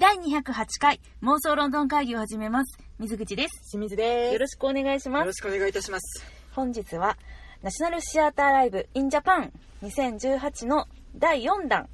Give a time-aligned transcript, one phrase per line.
[0.00, 2.78] 第208回妄想ロンドン会議を始めます。
[2.98, 3.70] 水口です。
[3.70, 4.32] 清水です。
[4.32, 5.32] よろしくお願いしますよろ。
[5.34, 6.24] しくお願いいたします。
[6.52, 7.18] 本日は、
[7.60, 9.50] ナショナルシアターライブ in Japan
[9.82, 10.86] 2018の
[11.18, 11.86] 第4弾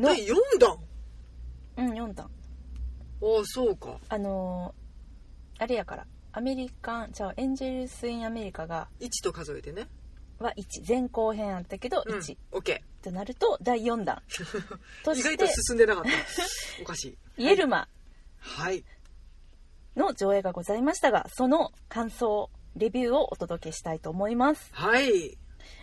[0.00, 0.78] の、第4弾？
[1.76, 2.26] うん、4弾。
[2.26, 2.28] あ
[3.40, 3.98] あ、そうか。
[4.08, 9.86] あのーあれやから、アメリカン、じゃあ、エンジェルス・イン・アメリカが、1と数えてね。
[10.40, 12.36] は1、前後編あったけどうん1、。
[13.06, 14.20] となると第4弾。
[15.04, 16.10] として外と、進んでなかった。
[16.82, 17.18] おかしい。
[17.44, 17.88] イエルマ
[18.38, 18.84] はい。
[19.94, 24.68] の上映がございましたが、その感想、レビューをお届けしたいと思います。
[24.72, 25.38] はい。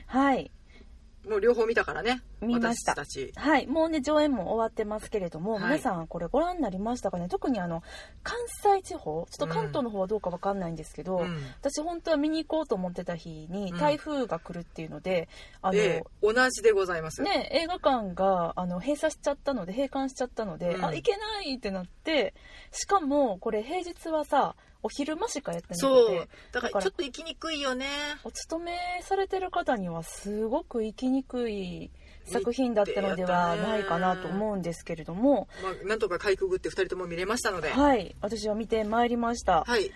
[0.06, 0.52] はい。
[1.30, 2.22] もう両方見たからね。
[2.42, 3.32] 見ました私たち。
[3.36, 3.68] はい。
[3.68, 7.30] もうね、上演も終わってますけれども、はい皆さんこれご覧になりましたかね？
[7.30, 7.82] 特にあの、
[8.24, 15.30] 関西地方、ちょっと関東の方はどうかわかんないんですけど、うん私本当は見に行こうと思ってた日にうん台風が来るっていうので、
[15.62, 17.22] あの、ええ同じでございます。
[17.22, 22.34] ね、映画館があの閉鎖しちゃったので閉館しちゃったので、うんあ行けないってなって
[22.72, 26.30] しかもこれ平日はさお昼間しかやってなくそうて。
[26.52, 27.88] だからちょっと行きにくいよね。
[28.24, 31.90] お勤めされてる方にはすごく行きにくい
[32.26, 37.70] 作品だったのではないかなと思うんですけれども、まあ、なんとかかいくぐって2人とも見れましたので。
[37.70, 39.92] はい私は見てまいりましたはい。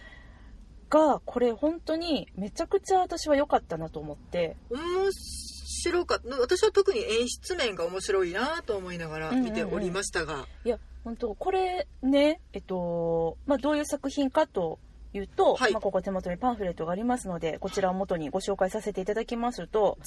[0.89, 5.11] がこれ本当にめちゃくちゃ私は良かったなと思って面白
[6.05, 6.35] かった。
[6.39, 10.47] 私は特に演出面が面白いなと思いながら見ておりましたが。
[10.63, 14.79] いや本当これねえっと、まあ、どういう作品かと
[15.13, 19.97] いうと、はいまあ、ここ手元にパンフレットがありますのでこちらを元にご紹介させていただきますと。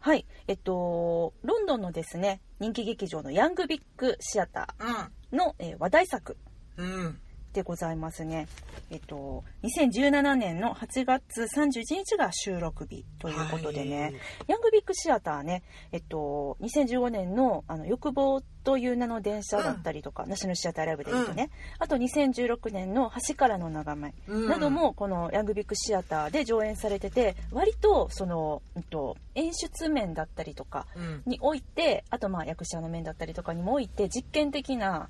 [0.00, 6.36] はいえっとロンドンのですね人気劇場のヤングビッグシアターの、えー話題作
[6.76, 7.18] うん。
[7.56, 7.62] うん。
[7.62, 8.48] でございますね。
[8.90, 14.14] えっと、2017年の8月31日が収録日ということでね、はい。
[14.48, 24.14] ヤングビッグシアターね、えっと、2015年のあの欲望という名の電車だったりとか、ナショナルシアターライブで言うとね、あと2016年の橋からの眺め。
[24.28, 24.48] うん。
[24.48, 31.22] などもこのヤングビッグシアターで上演されてて、割とその、うんと、演出面だったりとかうん。
[31.24, 35.08] において、あとまあ役者の面だったりとかにもおいて実験的な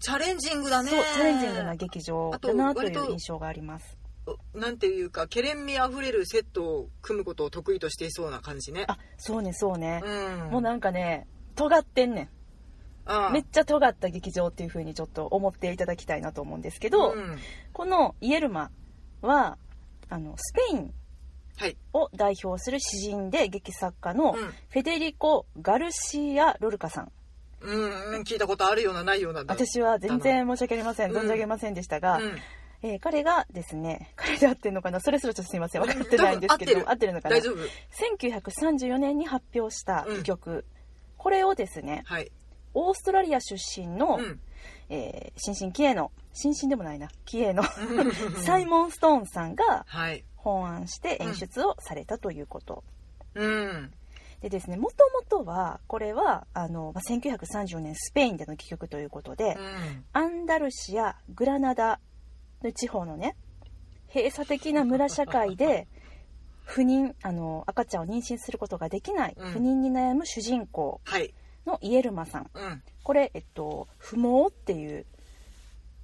[0.00, 0.90] チャレンジングだね。
[0.90, 3.98] そうチャレンジングな劇場だなという印象があります。
[4.54, 8.84] なんていうかケレン味あふれるセットを組むことを得意としていそうな感じね。
[8.88, 10.50] あそうねそうね、うん。
[10.52, 12.30] もうなんかね尖ってんね
[13.04, 13.30] ああ。
[13.30, 17.38] んめっちゃ尖った劇場っていう風にちょっと思っていただきたいなと思うんですけど、うん。
[17.72, 18.70] このイエルマ
[19.20, 19.58] は
[20.08, 20.94] あのスペイン
[21.58, 21.76] はい。
[21.92, 24.36] を代表する詩人で劇作家のうん。
[24.36, 27.12] フェデリコ・ガルシア・ロルカさん
[27.62, 31.10] うん聞いたことあるようなないようなだ私は全然申し訳ありません。
[31.10, 31.16] うん。
[31.18, 32.38] 存じ上げませんでしたが、うん。
[32.82, 35.82] えー彼がですね彼で合ってるのかなそれすらちょっとすいません。
[35.82, 37.12] 分かってないんですけど合ってる。
[37.12, 37.36] のかな。
[37.36, 37.56] 大丈夫。
[38.18, 40.64] 1934年に発表した曲、
[41.16, 42.30] これをですねはい。
[42.72, 44.40] オーストラリア出身の、うん。
[44.88, 47.08] えー新進気鋭の新進でもないな。
[47.24, 47.62] 気鋭の
[48.44, 50.24] サイモン・ストーンさんがはい。
[50.36, 52.82] 本案して演出をされたということ、
[53.34, 53.92] うん
[54.40, 60.04] でですねもともとはこれはあの、まあ、1934年スペインでの戯曲ということで、うん。
[60.12, 62.00] アンダルシアグラナダ
[62.62, 63.36] の地方のね
[64.12, 65.86] 閉鎖的な村社会で
[66.64, 69.52] 不妊あの赤ちゃんを妊娠することができない、うん。
[69.52, 71.34] 不妊に悩む主人公はい。
[71.66, 72.50] のイエルマさん。
[72.54, 72.82] うん。
[73.02, 75.04] これ、えっと、不毛っていう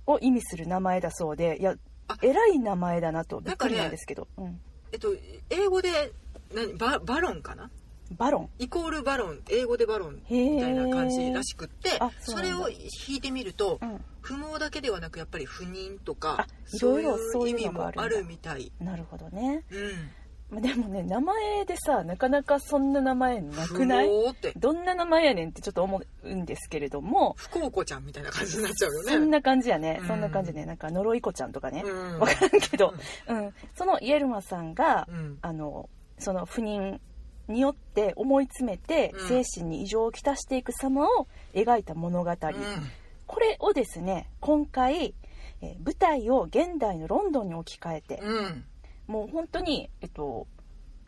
[0.07, 1.75] を意味する名前だそうでいや
[2.09, 2.19] あ。
[2.23, 4.61] えらい名前だなとびっくりなんですけど、うん、
[4.93, 5.09] えっと
[5.51, 6.13] 英語で
[6.55, 7.71] 何ババロンかな？
[8.13, 8.51] バロン。
[8.59, 14.05] イコールバロン英語でバロンみたいな感じらしくってあそれを引いてみるとうん。
[14.21, 18.73] 不毛だけではなくやっぱり不妊とあかいそういろいろそういうう意味もあるみたい。
[18.81, 19.63] なるほどね。
[19.71, 20.11] うん。
[20.49, 24.09] まあでもね名前でさなかなかそんな名前なくない？
[24.57, 27.35] どんな名前やねんってちょっと思うんですけれども。
[27.37, 29.13] 不幸子ちゃんみたいな感じになっちゃうよね。
[29.13, 30.09] そんな感じやね、うん。
[30.09, 30.67] そんな感じね。
[30.67, 32.19] なんか呪い子ちゃんとかね、うん。
[32.19, 32.95] わからんけど、
[33.29, 35.39] うん、そのイエルマさんが、うん。
[35.43, 36.99] あのその不妊
[37.49, 39.29] によって思い詰めてうん。
[39.29, 42.37] 精神に異常をきたしていく様を描いた物語、うん。
[43.27, 45.15] これをですね今回、
[45.63, 48.65] えー舞台を現代のロンドンに置き換えて、うん。
[49.07, 50.47] もう本当に、えっと、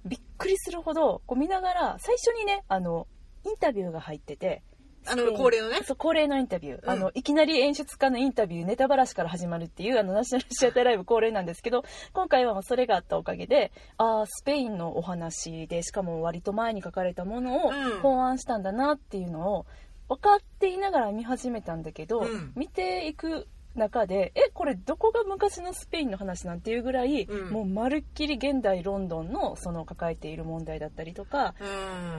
[0.05, 3.07] びっくりするほどこう見ながら最初にねあの
[3.45, 4.63] インタビューが入ってて
[5.07, 5.81] あの恒例のね。
[5.85, 6.91] そう恒例のインタビュー、うん。
[6.91, 18.01] あのいきなり演出家のインタビューネタばらしから始まるっていうあのナショナル シアターライブ恒例なんですけど今回はもうそれがあったおかげでああスペインのお話でしかも割と前に書かれたものをうん。
[18.01, 19.67] 本案したんだなっていうのを
[20.09, 22.53] 分かっていながら見始めたんだけど、うん。
[22.57, 23.47] 見ていく
[23.79, 27.51] 中でえこれどこが昔のスペインの話なんていうぐらい、うん。
[27.51, 31.55] もうまるっきり現代ロンドンのその抱えている問題だったりとか、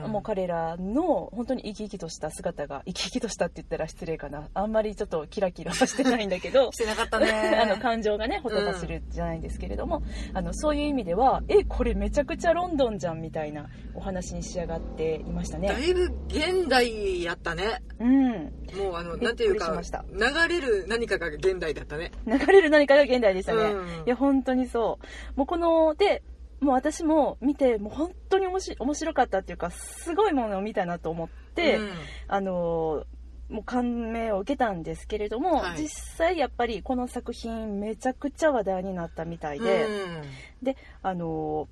[0.04, 0.10] うん。
[0.10, 4.48] もう彼らの本当に生き生きとした姿が生き生きとしたって言ったら失礼かな。
[4.54, 7.30] あんまりちょっとキラキラはしてないんだけど してなかったね。
[7.60, 10.02] あの感情がねほとばしるじゃないんですけれども、
[10.32, 15.68] あのそういう意味ではえこれめちゃくちゃロンドンじゃんみたいなお話に仕上がっていましたね。
[15.68, 17.82] だいぶ現代やったね。
[17.98, 18.30] うん、
[18.78, 22.12] もうあのなんていうか流れる何かが現代だったね。
[22.26, 23.62] 流れる何かが現代でしたね。
[23.62, 24.06] うん。
[24.06, 24.98] いや本当にそ
[25.34, 25.38] う。
[25.38, 26.22] もうこので
[26.60, 31.90] もう私も見てもう本当におもし面白かったっていうかすごいものを見たなと思って、うん。
[32.28, 33.04] あの
[33.48, 35.82] もう感銘を受けたんですけれども、はい。
[35.82, 40.22] 実際やっぱりこの作品めちゃくちゃ話題になったみたいで、うん。
[40.62, 41.68] であの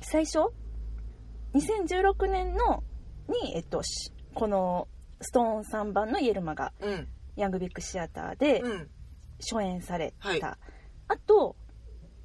[0.00, 0.38] 最初
[1.54, 2.84] 2016年の
[3.28, 4.88] に、えっと、しこの
[5.20, 8.88] ストーン3番のイエルマがうんヤングビッグシアターでうん。
[9.40, 10.42] 初演された、はい。
[10.42, 10.58] あ
[11.26, 11.56] と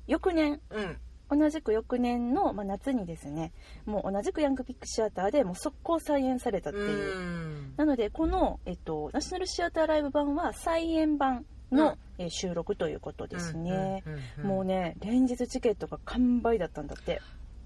[0.08, 0.60] 翌年。
[0.70, 0.98] うん。
[1.30, 3.54] 同じく翌年の、まあ、夏にですね
[3.86, 7.74] もう同じくヤングビッグシアターでもう速攻再演されたっていう、うん。
[7.76, 11.98] なのでこの、えっと、ナショナルシアターライブ版は再演版の、うん。
[12.20, 14.48] えー収録ということですね、うんうんうん。
[14.48, 17.22] もうね連日チケットが完売だったんだって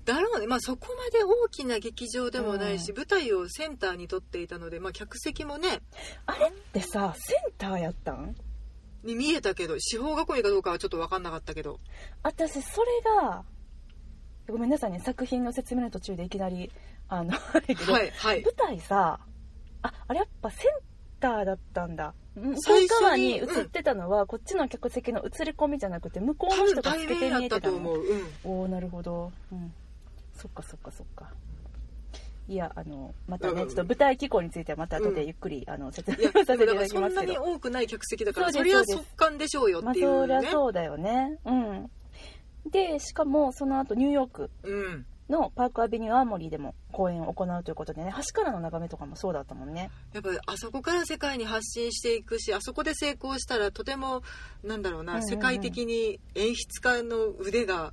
[0.08, 0.48] だろうね。
[0.48, 5.82] まあそこまで大きな劇場でもないし、う舞台をセンターに取っていたので、まあ、客席もね
[6.26, 8.34] あれってさセンターやったん？
[9.04, 11.80] に見えたけど司法囲いかどうかはちょっと分かんなかったけど。
[12.24, 12.88] 私それ
[13.22, 13.44] が
[14.48, 16.72] ごめんなさいね作品の説明の途中でいきなり
[17.10, 18.44] あの はいはい。
[18.44, 19.20] 舞台さ
[19.82, 20.68] ああれやっぱセン
[21.20, 22.14] ターだったんだ。
[22.36, 29.74] 向こう側に映ってたのは、こっちの客席の映り込みじゃなくて向こうの人がつけてたて見えたのと思う、うん、おおなるほど、うん、
[30.38, 31.32] そっかそっかそっか。
[32.50, 37.10] いやあのまたね、うんちょっと舞台機構についてはまた後でゆっくり、あの説明させていただきますけど。
[37.10, 41.40] んなに多くない客席だからそそうりゃ速乾でしょうよまあっていうそりゃね、そうだよね。
[41.44, 41.92] うん。
[42.72, 45.06] でしかもその後ニューヨークうん。
[45.30, 49.90] のパークアベニューアーモリーでも公演を行うということでね橋からの眺めとかもそうだったもんね。
[50.14, 54.24] やっぱりあそこから世界に発信していくしあそこで成功したらとても
[54.64, 55.30] なんだろうな、うんうんうん。
[55.30, 57.92] 世界的に演出家の腕が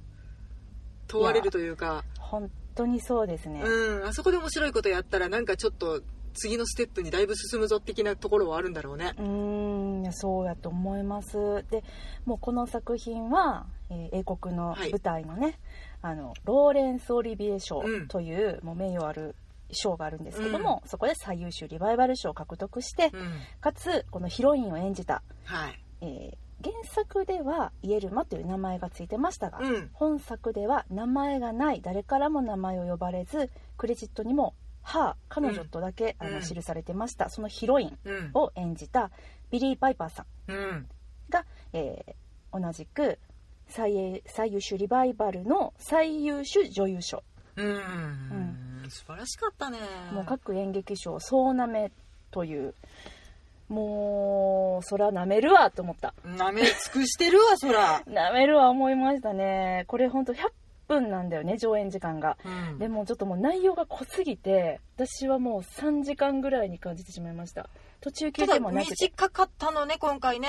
[1.06, 2.04] 問われるというか。
[2.18, 4.06] 本当にそうですね、うん。
[4.06, 6.02] あそこで面白いことやったらなんかちょっと
[6.32, 9.12] 次のステップにだいぶ進むぞ的なところはあるんだろうね。
[9.16, 11.64] うーんそうやと思います。
[11.70, 11.84] で
[12.24, 15.60] もうこの作品は、えー英国の舞台のね、
[16.02, 19.36] あのローレンス・オリビエ賞うんという,、もう名誉ある
[19.70, 23.32] 賞があるんですけども、そこで最優秀リバイバル賞を獲得して、うん。
[23.60, 25.80] かつこのヒロインを演じた、はい。
[26.00, 29.90] えー原作ではイエルマという名前がついてましたが、うん。
[29.92, 36.42] 本作では名前がない誰からも名前を呼ばれずクレジットにも「は彼女」とだけ、あのうん。
[36.42, 37.28] 記されてました。
[37.28, 38.30] そのヒロインうん。
[38.34, 39.10] を演じた
[39.50, 40.88] ビリー・パイパーさんうん。
[41.28, 42.14] が、えー
[42.56, 43.18] 同じく
[43.66, 47.24] 最優最優秀リバイバルの最優秀女優賞、
[47.56, 49.78] うん、素晴らしかったね。
[50.12, 51.90] もう各演劇賞総なめ
[52.30, 52.74] という
[53.68, 56.14] もうそらなめるわと思った。
[56.24, 59.84] なめ尽くしてるわそら、な めるわ思いましたね。
[59.86, 60.50] これほんと100
[60.88, 62.36] 分なんだよね上演時間が。
[62.44, 62.78] うん。
[62.78, 67.68] でもちょっともう内容が濃すぎて私はもう3時間ぐらいに感じてしまいました。
[68.00, 68.94] 途中休ただ憩もなくて。
[69.00, 70.48] 短かったのね今回ね。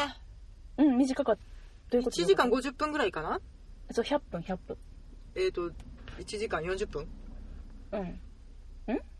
[0.78, 1.42] うん短かった。
[1.92, 3.40] どういうこと？1時間50分ぐらいかな？
[3.92, 4.78] そう100分100分。
[5.36, 5.70] えっ、と
[6.20, 7.08] 1時間40分？
[7.92, 8.20] うんん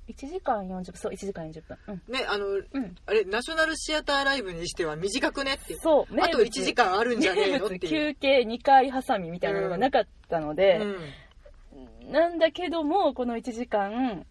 [0.08, 0.94] 1時間40分。
[0.96, 1.78] そう1時間40分。
[1.88, 2.14] うん。
[2.14, 2.96] ねあのうん。
[3.06, 10.80] あれナショナルシアターライブにしては短くねってそう名あと1時間あるんじゃねえのっていう、休憩2回挟みみたいなのがなかったので、
[12.04, 14.26] うん、なんだけどもこの1時間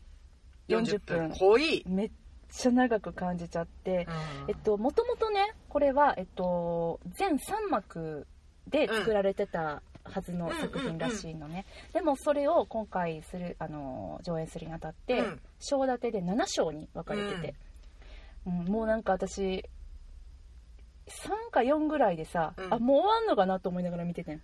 [0.68, 1.30] 40分。
[1.30, 2.10] 濃い、めっ
[2.50, 4.06] ちゃ長く感じちゃって、
[4.48, 8.26] えっともともとねこれは、えっと、全3幕
[8.68, 15.40] で作られてたはずの作品らしいのね、でもそれを今回するあの上演するにあたって、うん。
[15.60, 17.54] 章立てで7章に分かれてて、
[18.46, 18.64] うん。
[18.66, 19.64] もうなんか私
[21.06, 22.74] 3か4ぐらいでさ、うん。
[22.74, 24.42] あもう終わんのかなと思いながら見ててん。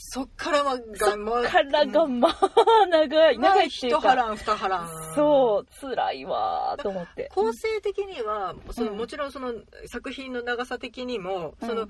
[0.00, 3.98] そっからはがまからがまあ長い長いっていうか。
[3.98, 4.88] 一波乱二波乱。
[5.16, 7.30] そう辛いわーと思って。
[7.34, 8.96] 構成的にはその、うん。
[8.96, 9.52] もちろんその
[9.86, 11.68] 作品の長さ的にも、うん。
[11.68, 11.88] その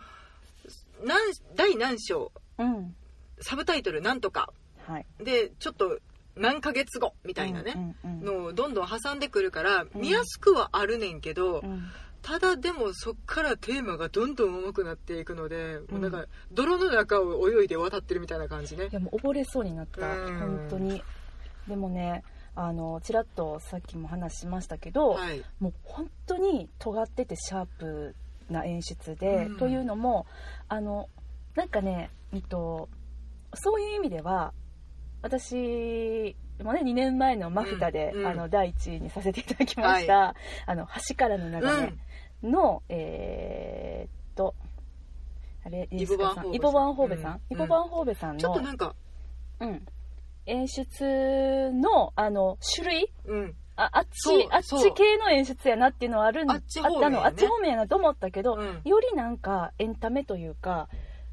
[1.04, 1.18] 何
[1.54, 2.32] 第何章。
[2.58, 2.94] うん。
[3.40, 4.52] サブタイトルなんとか。
[4.86, 5.06] はい。
[5.22, 5.98] でちょっと
[6.36, 9.90] 何ヶ月後みたいなね、うんうんうんのをどんどん挟んでくるからん。
[9.94, 11.84] 見やすくはあるねんけど、うん。
[12.22, 18.86] ただでもそっからテーマがどんどん重くなっていくので、もうなんか泥の中を泳いで渡ってるみたいな感じね。
[18.86, 20.06] いやもう溺れそうになった。
[20.06, 20.38] うん。
[20.38, 21.02] 本当に。
[21.68, 22.24] でもね
[22.54, 25.44] あのちらっとさっきも話しましたけど、はい。
[25.60, 28.16] もう本当に尖っててシャープ
[28.50, 29.56] な演出で、うん。
[29.56, 30.26] というのも
[30.68, 31.08] あの
[31.54, 32.88] なんかね、うんと、
[33.54, 34.52] そういう意味では
[35.22, 38.26] 私もね2年前のマフタで、うんうん。
[38.26, 40.34] あの第1位にさせていただきました、
[40.66, 41.92] あの橋からの眺
[42.42, 44.54] めの、えーっと
[45.64, 46.54] あれイボバンホーベさん。
[46.54, 47.40] イボバンホーベさん、うん。
[47.50, 48.94] イボバンホーベさんのちょっとなんか。
[49.60, 49.82] うん、
[50.46, 57.16] 演出のあの種類うんああっちあっち系の演出やなっていうのはあるんあっち方面やね。
[57.16, 58.80] あったのあっち方面やなと思ったけど、うん。
[58.84, 60.88] よりなんかエンタメというか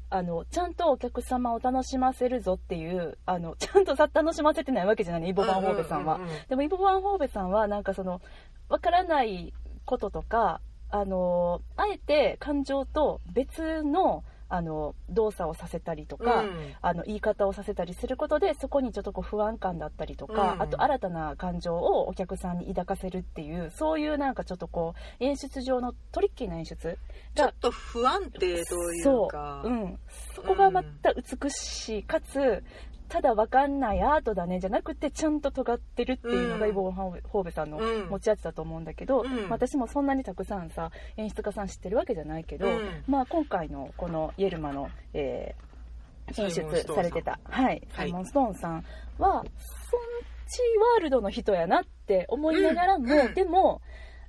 [0.08, 8.20] あのちゃんとお客様を楽しませるぞっていうあのちゃんとさ楽しませてないわけじゃないねイボ・バンホーベさんは、うううでもイボ・バンホーベさんはなんかその
[8.68, 9.52] わからない
[9.84, 10.60] こととか
[10.90, 16.74] あのあえて感情と別のあの動作をさせたりとか、うん。
[16.80, 20.62] あの言い方をさせたりすることでそこにちょっとこう不安感だったりとか、うん。
[20.62, 26.98] あと新たな感情をお客さんに抱かせるっていうそういうなんかちょっとこう演出上のトリッキーな演出
[27.34, 29.98] がちょっと不安定というそかう、うん、
[30.34, 32.62] そこがまた美しいかつ
[33.08, 36.70] ただわかんないアートだねじゃなくてちゃんと尖ってるっていうのがうん。
[36.70, 38.08] イボン・ホーベさんのうん。
[38.08, 39.48] 持ち味だと思うんだけど、うん。
[39.48, 43.04] 私もそんなにたくさんさ演出家さん知ってるわけじゃないけど、うん。
[43.06, 45.76] まあ、今回のこのイエルマの、えー
[46.36, 47.88] 演出されてた、はい、はい。
[47.94, 48.84] サイモン・ストーンさん
[49.18, 49.48] はそんち
[50.94, 53.20] ワールドの人やなって思いながらも、うん。
[53.26, 53.34] うん。
[53.34, 53.80] でも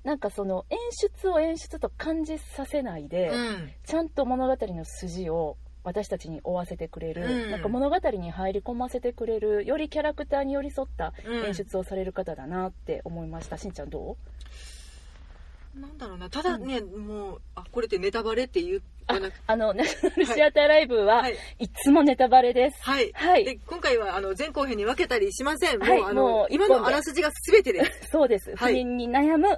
[0.04, 3.72] なんかその演出を演出と感じさせないで、うん。
[3.84, 5.58] ちゃんと物語の筋を
[5.88, 7.52] 私たちに追わせてくれる、うん。
[7.52, 11.46] なんか物語に入り込ませてくれるよりキャラクターに寄り添ったうん。
[11.46, 14.18] 演出をされる方だなって思いました、しんちゃんど
[15.78, 15.80] う？
[15.80, 16.30] なんだろうな。
[16.30, 21.38] ただね、もうあこれってネタバレって言わなくあのナショナルシアターライブは、はい。
[21.60, 22.78] い、つもネタバレです。
[22.82, 23.46] はい、はい。
[23.46, 26.00] で今回はあの前後編に分けたりしません、はい。
[26.02, 28.10] もうあの今のあらすじが全てです。
[28.12, 28.74] そうです、はい。
[28.74, 29.58] 不妊に悩む、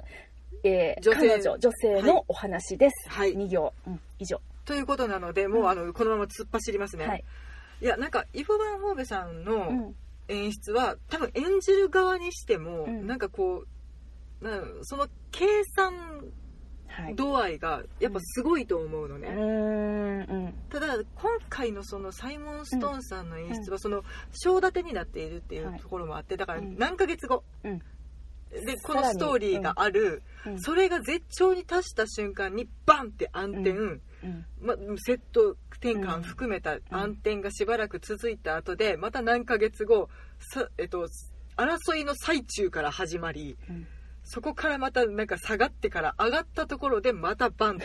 [0.62, 1.28] えー女性。
[1.28, 3.34] 彼女女性のお話です、はい。
[3.34, 7.24] 2行、うん、以上ということなのでもう、うんあのこのまま突っ走りますね、はい、
[7.80, 9.94] いやなんかイヴ・バンホーベさんうのん。
[10.28, 13.04] 演出は、多分演じる側にしても、うん。
[13.04, 13.64] なんかこ
[14.40, 15.92] うなんその計算
[16.86, 20.44] はい、度合いがやっぱすごいと思うのね、うーん。
[20.44, 20.54] うん。
[20.70, 21.04] ただ今
[21.48, 27.78] 回のそのサイモン・ストーンさんの演出はその章立てになっているっていうところもあってだからうん何ヶ月後、うん。
[28.50, 30.60] でこのストーリーがある、うん。
[30.60, 34.00] それが絶頂に達した瞬間にバンって暗転、うん
[34.60, 40.08] ま、セット転うん換含めた暗転がしばらく続いた後でまた何ヶ月後
[40.38, 41.08] さ、えっと、
[41.56, 43.86] 争いの最中から始まりうん。
[44.22, 47.84] そこからまたなんか下がってから上がったところでまたバンと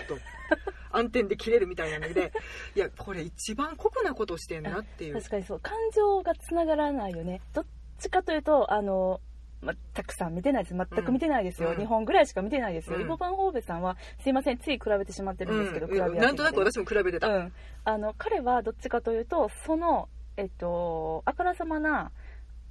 [0.91, 2.31] 暗転で切れるみたいなので
[2.75, 5.15] いやこれ一番酷なことしてんなっていう。
[5.15, 5.59] 確かにそう。
[5.59, 7.41] 感情がつながらないよね。
[7.53, 7.65] どっ
[7.97, 9.21] ちかというとあの、
[9.61, 10.75] ま、たくさん見てないです。
[10.75, 11.77] 全く見てないですよ、うん。
[11.77, 13.01] 2本ぐらいしか見てないですよ、うん。
[13.03, 15.93] イボ・バンホーベさんはすいませんつい比べてしまってるんですけど、うん。
[15.93, 22.11] 比べなんとなく私も比べてた、うん、あの彼はどっちかというとその、えっと、あからさまな、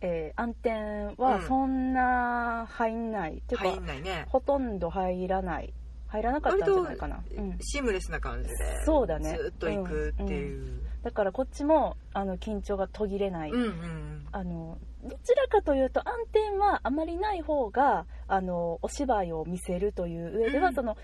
[0.00, 1.42] えー暗転はうん。
[1.46, 4.26] そんな入んない、っていうか入んないね。
[4.28, 5.72] ほとんど入らない。
[6.14, 9.36] 入らなかったんじゃないかな、うん、シームレスな感じでそうだね。
[9.36, 20.74] ずっと行くっていう、だからこっちもあの緊張が途切れない、うんうんあのどちらかというと暗転はあまりない方があのお芝居を見せるという上では、うん。
[20.74, 20.96] その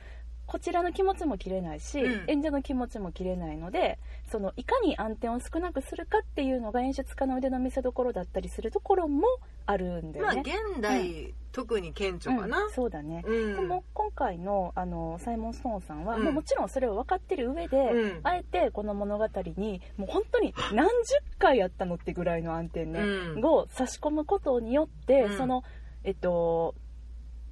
[0.51, 2.25] こちらの気持ちも切れないし、うん。
[2.27, 4.01] 演者の気持ちも切れないので
[4.33, 9.29] そのいかに暗転を少なくするかっていうのが演出家の腕の見せ所だったりするところも
[9.67, 10.53] あるんだまあよね。
[10.75, 12.65] 現代、特に顕著かな。
[12.65, 13.55] うん、そうだね、うん。
[13.55, 16.25] でも今回のあのサイモン・ストーンさんは、うん。
[16.25, 18.21] もうもちろんそれを分かってる上で、うん。
[18.25, 23.45] あえてこの物語にもう本当に何十回やったのってぐらいの暗転ね、うん。
[23.45, 25.37] を差し込むことによって、うん。
[25.37, 25.63] その
[26.03, 26.75] えっと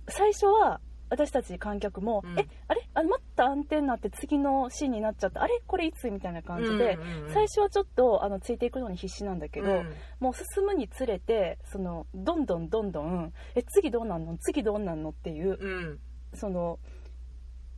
[0.09, 2.39] 最初は私たち観客も、うん。
[2.39, 2.89] えあれ？
[2.95, 5.43] あまた暗転になって次のシーンになっちゃった。
[5.43, 5.63] あれ？
[5.67, 6.11] これいつ？
[6.11, 7.33] みたいな感じで、うんうんうん。
[7.33, 9.95] 最初はちょっとあのついていくのに必死なんだけど、うん。
[10.21, 14.37] もう進むにつれてそのどんどんどんどんえ次どうなんの？
[14.39, 15.11] 次どうなんの？
[15.11, 15.99] っていううん。
[16.35, 16.79] その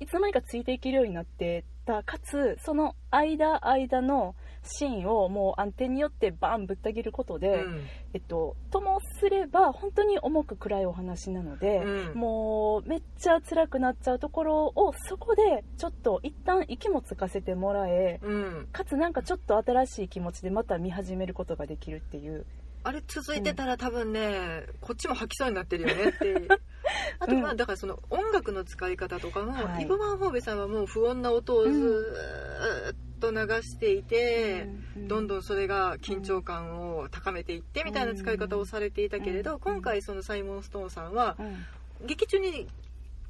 [0.01, 2.03] いつの間にかついていけるようになってた。
[2.03, 7.87] かつその間間のシーンをもう暗転によってバンぶった切ることで、うん。
[8.13, 12.19] えっと、ともすれば本当に重く暗いお話なので、うん。
[12.19, 18.69] もうめっちゃ辛くなっちゃうところをそこでちょっと一旦息もつかせてもらえうん。
[18.73, 22.47] かつなんかちょっと新しい気持ちでまた見始めることができるっていう
[22.83, 26.49] あれ続いてたら多分ね、こっちも吐きそうになってるよねって。
[27.19, 29.85] あとまあうんだからその音楽の使い方とかも、はい。
[29.85, 42.07] イブ・マンホーベさんはもう不穏な音をずーっと流していて、どんどんそれが緊張感を高めていってみたいな使い方をされていたけれど、うん今回そのサイモン・ストーンさんはうん。
[42.07, 42.67] 劇中に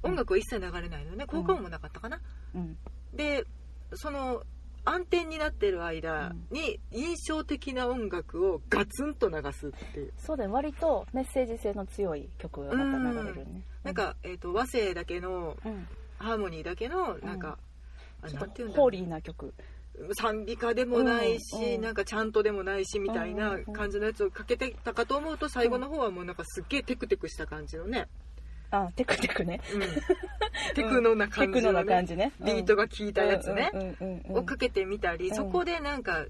[0.04, 1.26] 音楽は一切流れないのね。
[1.26, 2.20] 効果音もなかったかな、
[2.54, 2.78] うん。
[3.12, 3.44] で
[3.94, 4.44] その
[4.84, 10.12] 暗転になってる間に印象的な音楽をガツンと流すっていう。
[10.18, 15.86] そうだね割とメッセージ性の強い曲がまた流れるね、なんか、えーと、和声だけの、うん、
[16.18, 17.58] ハーモニーだけのなんか、
[18.22, 19.54] うん、なんていうんだホーリーな曲。
[20.14, 28.06] 賛美歌でもないし、うんうん、なんかちゃんとでもないしみたいな感じのやつをかけてたかと思うと最後の方はもうなんかすっげえテクテクした感じのね、
[28.70, 29.80] あテクテクね、うん、
[30.74, 33.70] テクノな感じの、ね、な感じね、ビートが効いたやつね、
[34.28, 36.26] をかけてみたり、そこでなんか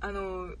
[0.00, 0.54] あの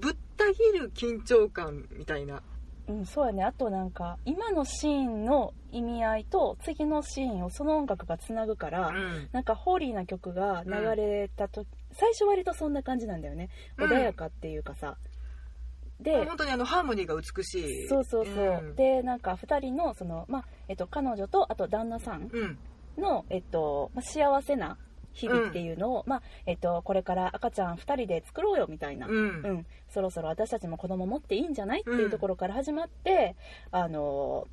[0.00, 2.42] ぶった切る緊張感みたいな。
[2.88, 3.44] うん、そうやね。
[3.44, 13.48] あとなんか今のシーンの意味合いと次のシーンをその音楽がつなぐから、うん、なんかホーリーな曲が流れたと、うん、最初割とそんな感じなんだよね。
[13.78, 14.96] 穏やかっていうかさ、
[16.02, 17.88] で本当にあのハーモニーが美しい。
[17.88, 22.30] そうそうそう、うん、でなんか2人のその、まあえっと、彼女とあと旦那さん
[22.98, 24.78] の、えっとまあ、幸せな
[25.12, 29.20] 日々っていうのを、うん、まあえっと、これから赤ちゃん2人で作ろうよみたいな、うん、う
[29.52, 33.36] ん、そろそろ私たちも子供持っていいんじゃないっていうところから始まって、
[33.70, 34.46] あの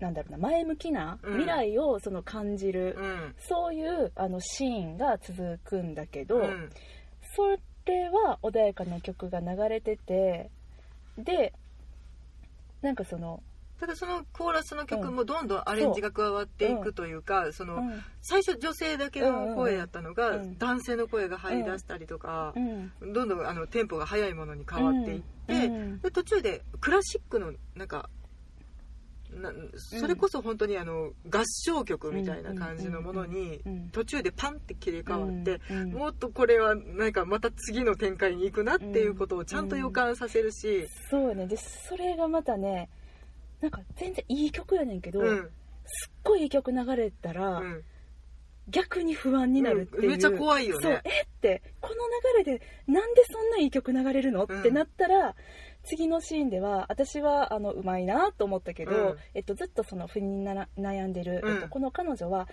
[0.00, 2.96] なんだろうな前向きな未来をその感じる、
[3.38, 6.42] そういうあのシーンが続くんだけど、
[7.36, 7.56] そ
[7.88, 10.50] れは穏やかな曲が流れてて
[11.18, 11.52] で
[12.82, 13.42] なんかその
[13.78, 17.80] ただそのコーラスの曲もどんどんアレンジが加わっていくというか、その
[18.20, 25.70] 最初女性だけの声だったのが男性の声が入りだしたりとか、どんどんあのテンポが速いものに変わっていって、
[26.02, 28.17] で途中でクラシックのなんかな
[29.76, 41.46] それこそ本当にあの合唱曲みたいな感じのものに途中でパンって切り替わってもっとこれはなんかまた次の展開に行くなっていうことをちゃんと予感させるし、そうね。
[41.46, 42.88] でそれがまたね
[43.60, 47.62] なんか全然いい曲やねんけど、すっごいいい曲流れたら、
[48.68, 50.82] 逆に不安になるっていう、うん、めっちゃ怖いよね。
[50.82, 51.00] そう。
[51.04, 51.94] えってこの
[52.44, 55.34] 流れでなんでそんないい曲流れるの、ってなったら
[55.88, 62.46] 次のシーンでは私はあのうまいなと思ったけど、うん、えっと、ずっとその不妊に悩んでる、うん、えっと、この彼女は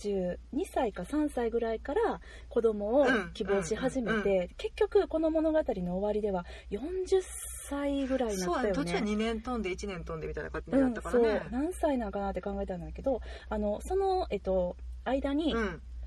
[0.00, 0.36] 32
[0.72, 7.22] 歳か3歳ぐらいから子供を希望し始めて、結局この物語の終わりでは40
[7.68, 8.72] 歳ぐらいになったよね。
[8.72, 11.50] 途中2年飛んで1年飛んでみたいな感じだったからね、そう。
[11.50, 15.54] 何歳なのかなって考えたんだけどあのその、えっと、間に、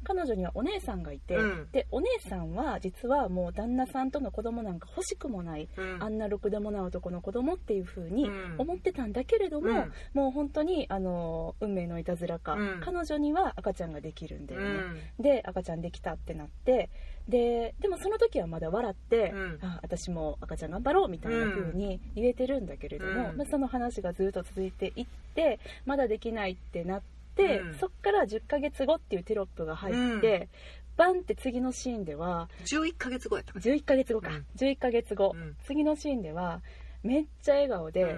[0.05, 14.79] 彼女にはお姉さんがいて、うん、でお姉さんは実はもう旦那さんとの子供なんか欲しくもない、うん、あんなろくでもない男の子供っていう風に思ってたんだけれども、うん、もう本当にあの運命のいたずらか、彼女には赤ちゃんができるんだよね、
[15.19, 16.89] で赤ちゃんできたってなって
[17.27, 30.49] ででもその時はまだ笑って、あ私も赤ちゃん頑張ろうみたいな風に言えてるんだけれども、まあ、その話がずっと続いていってまだできないってなって。、うん、そっから10ヶ月後っていうテロップが入って、
[30.97, 36.61] バンって次のシーンでは11ヶ月後やったか11ヶ月後か、うん、11ヶ月後、うん、次のシーンでは
[37.03, 38.17] めっちゃ笑顔で、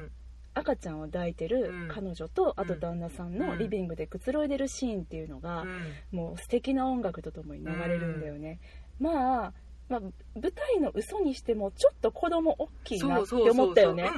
[0.53, 5.65] 赤ちゃんを抱いてる彼女と、あと旦那さんのリビングでくつろいでるシーンっていうのが、
[6.12, 8.60] もう素敵な音楽とともに流れるんだよね、
[8.99, 9.53] まあ
[9.89, 14.10] まあ、舞台の嘘にしてもちょっと子供大きいなって思ったよね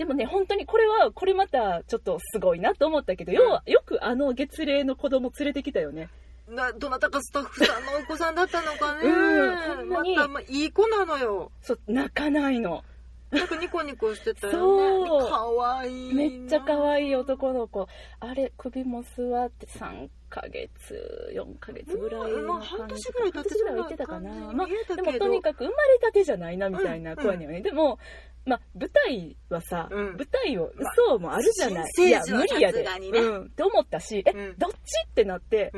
[0.00, 6.08] でもね、本当にこれは、これまたちょっとすごいなと思ったけど、要は、よくあの月齢の子供連れてきたよね。
[6.48, 9.02] などなたかスタッフさんのお子さんだったのかね。
[9.02, 11.52] うん、また、まあ、いい子なのよ。
[11.60, 12.82] そう、泣かないの。
[13.30, 15.06] なんかニコニコしてたよね。
[15.06, 15.30] そう。
[15.30, 16.14] かわいい。
[16.14, 17.86] めっちゃかわいい男の子。
[18.20, 22.68] あれ、首も座って3ヶ月、4ヶ月ぐらいの感じ。
[22.68, 24.30] 半年ぐらい経ってたってたかな。
[24.52, 27.52] まあ、でもとにかく生まれたてじゃないなみたいな声にはね。
[27.52, 27.98] うんうん、でも、
[28.46, 34.74] まあ、舞台はさ、うん、舞台を嘘もあるじゃない、いや無理やで、ね、うん、って思ったしえ、うん、どっち
[35.08, 35.72] ってなって、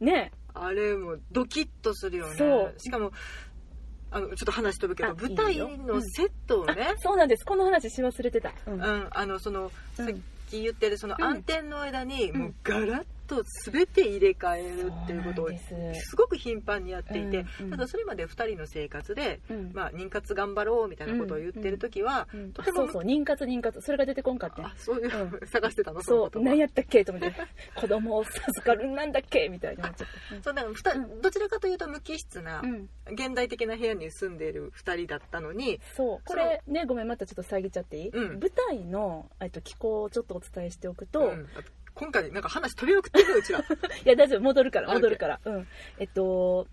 [0.00, 0.32] ね。
[0.54, 2.36] あれもドキッとするよね。
[2.36, 2.74] そう。
[2.78, 3.12] しかも
[4.10, 7.44] あのちょっと話飛ぶけど舞台のセットをね、そうなんです。
[7.44, 8.52] この話し忘れてた。
[8.66, 10.06] うん、あのその、さっ
[10.48, 16.16] き言ってるその暗転の間に、もうガラッと全て入れ替えるっていうことをす。
[16.16, 19.40] ごく頻繁にやっていて、ただそれまで2人の生活で、
[19.72, 23.80] まあ、妊活頑張ろうみたいなことを言ってる時は、とてもそうそう妊活妊活。
[23.80, 24.62] それが出てこんかって。
[24.62, 26.02] あそういう、探してたの？
[26.02, 26.40] そう。
[26.40, 27.04] 何やったっけ？
[27.04, 27.36] と思って。
[27.74, 29.48] 子供を授かるんなんだっけ？
[29.48, 29.92] みたいな
[30.42, 32.62] そうだからどちらかというと無機質な、
[33.10, 36.20] 現代的な部屋に住んでいる2人だったのにそう。
[36.24, 41.34] これねごめんまたちょっと遮っちゃっていい、舞台の、えっと、気候をちょっとお伝えしておくと、
[41.96, 43.58] 今回なんか話飛びまくってるうちら。
[43.60, 43.62] い
[44.04, 44.40] や大丈夫。
[44.40, 45.40] 戻るから戻るから。
[45.44, 45.66] うん。
[45.98, 46.68] えっと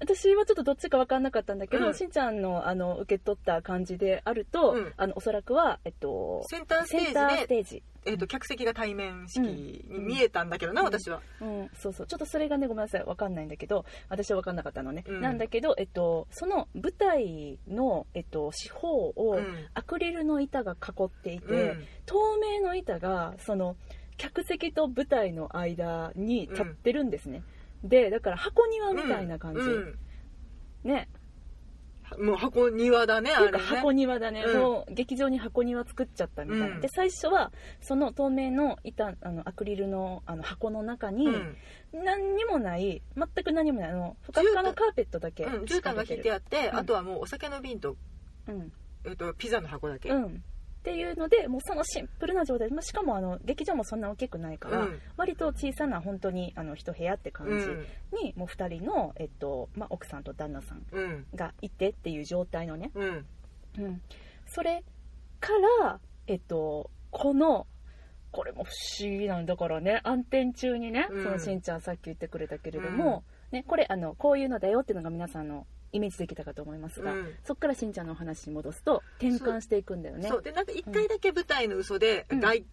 [0.00, 6.90] 私はちょっとどっちか分かんなかったんだけど、うん、しんちゃんのあの受け取った感じであると、うん、あのおそらくは、えっと、センタース
[7.46, 12.06] テージえーと、客席が対面式に見えたんだけどな、うん、私は、うん、そうそう。
[12.08, 13.04] ちょっとそれがねごめんなさい。
[13.04, 19.38] 分かんないんだけど私は分かんなかったのね、なんだけど、えっと、その舞台の、えっと、四方を
[19.74, 23.76] アクリルの板が囲っていて、透明の板がその
[24.16, 27.42] 客席と舞台の間に立ってるんですね、
[27.84, 29.98] でだから箱庭みたいな感じ、うん
[30.84, 31.08] うん、ね。
[32.18, 33.58] もう箱庭だねあれね。
[33.58, 41.26] 箱庭だね、うん、もう劇場に箱庭作っちゃったみたいな、うん、で最初はその透明の板あのアクリルのあの箱の中に、
[41.92, 47.96] 何にもない全く何もないあのふかふかのカーペットだけ絨毯が引いてあって、あとはもうお酒の瓶と,、
[49.04, 50.10] えーと、ピザの箱だけ、
[50.82, 52.68] っていうのでもうそのシンプルな状態。
[52.68, 57.54] でしかもあの劇場もそんな大きくないから、うん、割と小さな本当にあの一部屋って感じ
[58.20, 60.82] に、うん、もう2人の、えっとまあ、奥さんと旦那さん
[61.36, 63.26] がいてっていう状態のね、うん、
[63.78, 64.02] うん、
[64.46, 64.82] それ
[65.38, 67.68] から、えっと、この
[68.32, 70.00] これも不思議なんだからね。
[70.02, 80.28] 暗転中にね、そのしんちゃんさっき言ってくれたけれども、ね、これあのこういうのだよっていうのが皆さんのイメージできたかと思いますが、うん、そこからしんちゃんのお話に戻すと転換していくんだよね。
[80.28, 80.42] そう。
[80.42, 82.64] でなんか一回だけ舞台の嘘で、うん、街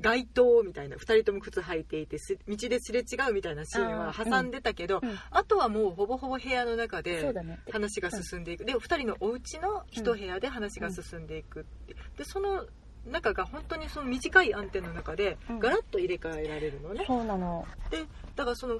[0.00, 2.16] 街灯みたいな2人とも靴履いていて
[2.48, 7.34] 道ですれ違うみたいなシーンは挟んでたけどあうん、あとはもうほぼほぼ部屋の中で
[7.70, 12.64] 話が進んでいく、で2人のお家の1部屋で話が進んでいくってでその
[13.06, 17.66] 中が本当にその短い暗転の中でガラッと入れ替えられるのね、そうなの。
[17.90, 18.04] で
[18.36, 18.78] だからその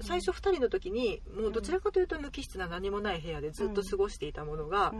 [0.00, 4.92] 最初2人の時にもうどちらかというと無機質な何もない部屋でずっと過ごしていたものが、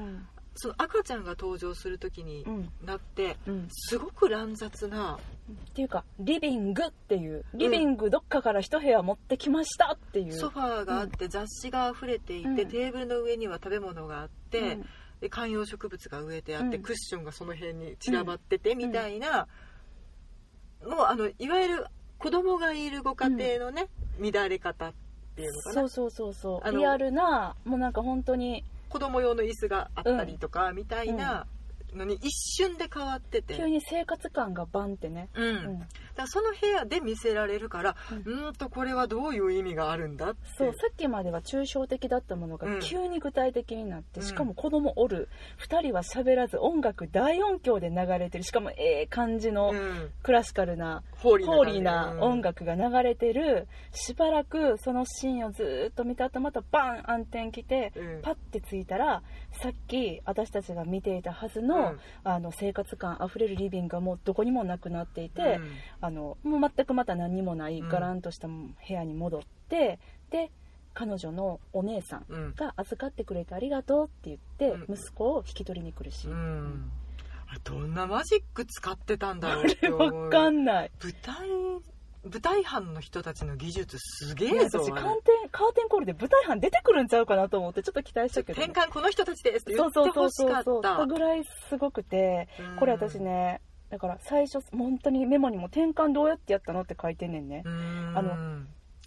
[0.57, 2.47] その赤ちゃんが登場する時に
[2.85, 3.37] なって、
[3.71, 5.19] すごく乱雑な。
[5.71, 14.79] っていうかリビングっていうリビングどっかから一部屋持ってきましたっていう、ソファーがあって、雑誌が溢れていて、テーブルの上には食べ物があって、
[15.21, 19.49] で観葉植物が植えてあって、クッションがその辺に散らばっててみたいな、
[20.87, 21.87] もうあのいわゆる
[22.19, 24.93] 子供がいるご家庭のね、乱れ方っ
[25.37, 25.75] ていうのかな？
[25.75, 26.71] そうそうそうそう。
[26.77, 31.47] リアルなもうなんか本当に子供用の椅子があったりとか、みたいな
[31.95, 33.55] のに一瞬で変わってて。
[33.55, 38.53] 急に生活感がバンってね、うん、うん、だからその部屋で見せられるからうん。
[38.55, 40.39] とこれはどういう意味があるんだって。
[40.59, 45.29] そうさっきまでは抽象的だったものが急に具体的になって、うん、しかも子供おる。
[45.59, 48.45] 2人は喋らず音楽大音響で流れてる。
[48.45, 49.73] しかもええ感じの
[50.23, 53.69] クラシカルな、ホーリーな音楽が流れてる。
[53.93, 59.23] しばらくそのシーンをずっと見た後またバン暗転来て、パッてついたら
[59.63, 61.84] さっき私たちが見ていたはずの、
[62.25, 65.61] あの生活感あふれるリビングがもうどこにもなくなっていて、
[66.01, 69.99] あのもう全くまた何にもないガランとした部屋に戻って、
[70.31, 70.51] で
[70.95, 76.91] 彼女のお姉さんが預かってくれてありがとうって言って息子を引き取りに来るし、うん。
[77.63, 80.91] どんなマジック使ってたんだろうって分かんない。
[81.01, 81.49] 舞台
[82.25, 90.65] 舞台班の人たちの技術すげえぞ私カーテンカーテンコールで舞台班出てくるんちゃうかなと思ってちょっと期待したけど、転換この人たちですって言ってほしかった。
[90.65, 92.49] そうそうそうそうぐらいすごくて
[92.81, 97.63] これ私ねだから最初本当にメモにも転換どうやってやったのって書いてんねんね。
[97.65, 98.65] あの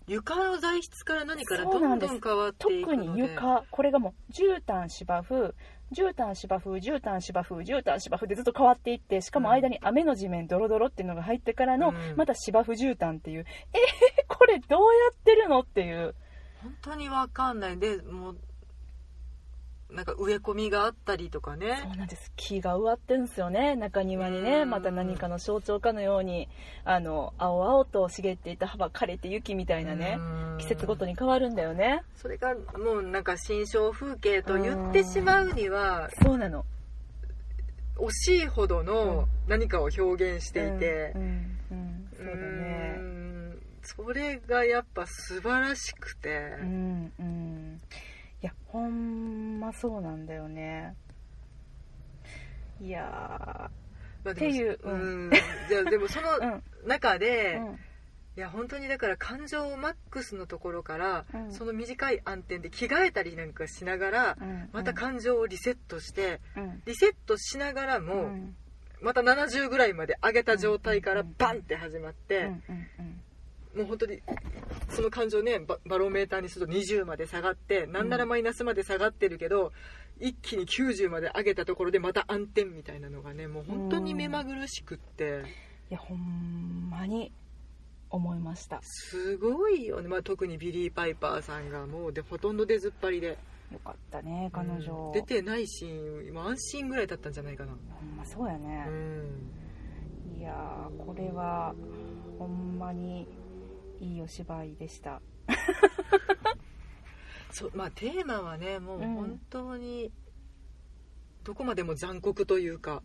[0.08, 3.66] 床の材質から何からどんどん変わっていく特に床。
[3.70, 5.54] これがもう絨毯芝生。
[5.92, 16.14] 絨毯芝生絨毯芝生絨毯芝生でずっと変わっていってしかも間に雨の地面ドロドロっていうのが入ってからの、うん、また芝生絨毯っていうえー、これどうやってるのっていう
[16.62, 17.78] 本当に分かんない。
[17.78, 18.38] でもう
[19.90, 21.80] なんか植え込みがあったりとかね。
[21.82, 22.32] そうなんです。
[22.36, 23.76] 木が植わってんすよね。
[23.76, 24.66] 中庭にね。
[24.66, 26.50] また何かの象徴かのように
[26.84, 30.22] あの青々と茂っていた葉は枯れて雪みたいなね
[30.58, 32.02] 季節ごとに変わるんだよね。
[32.16, 36.66] それがもうなんか新象風景と言ってしまうにはそうなの。
[37.96, 41.58] 惜しいほどの何かを表現していて、うん。
[41.72, 42.10] うん。
[42.16, 43.07] そうだね
[43.96, 46.58] それがやっぱ素晴らしくて。
[46.62, 47.82] うんうん。
[48.44, 50.94] いやほんまそうなんだよね。
[52.82, 53.72] いや
[54.24, 55.32] まあ、っていう、うん、
[55.70, 57.78] じゃあでもその 中で、うん、い
[58.36, 66.42] や本当にだから感情マックスのところから、うん、その短い暗転で着替えたりなんかしながら、うん、また感情をリセットして、
[66.86, 68.30] リセットしながらも、
[69.02, 72.52] また70ぐらいまで上げた状態からバンって始まって、
[73.78, 74.22] もう本当に
[74.90, 79.72] その感情ねバロメーターにすると20まで下がってなんならマイナスまで下がってるけど、
[80.20, 85.44] うん、一気に90まで上げたところでまた暗転みたいなのがねもう本当に目まぐるしくって、
[85.90, 87.32] いやほんまに
[88.10, 88.80] 思いました。
[88.82, 93.38] すごいよね、まあ、特にビリー・パイパーさんがもうでほとんど出ずっぱりで。
[93.72, 97.74] よかったね彼女、うん、出てないシーンワンシーンぐらいだったんじゃないかな。
[97.74, 101.76] ほんまそうやね、うん、いやこれは
[102.40, 103.28] ほんまに
[104.00, 105.22] いいお芝居でした。
[107.52, 110.12] そうまあテーマはねもう本当に
[111.44, 113.02] どこまでも残酷というか、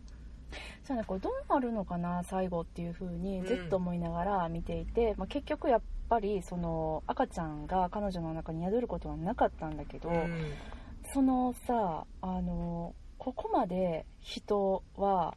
[0.83, 10.53] そうねこれどうなるのかな最後っていう風にずっと思いながら見ていて、うん、まあ、結局やっぱりその赤ちゃんが彼女の中に宿ることはなかったんだけど、うん、
[11.13, 15.35] そのさあのここまで人は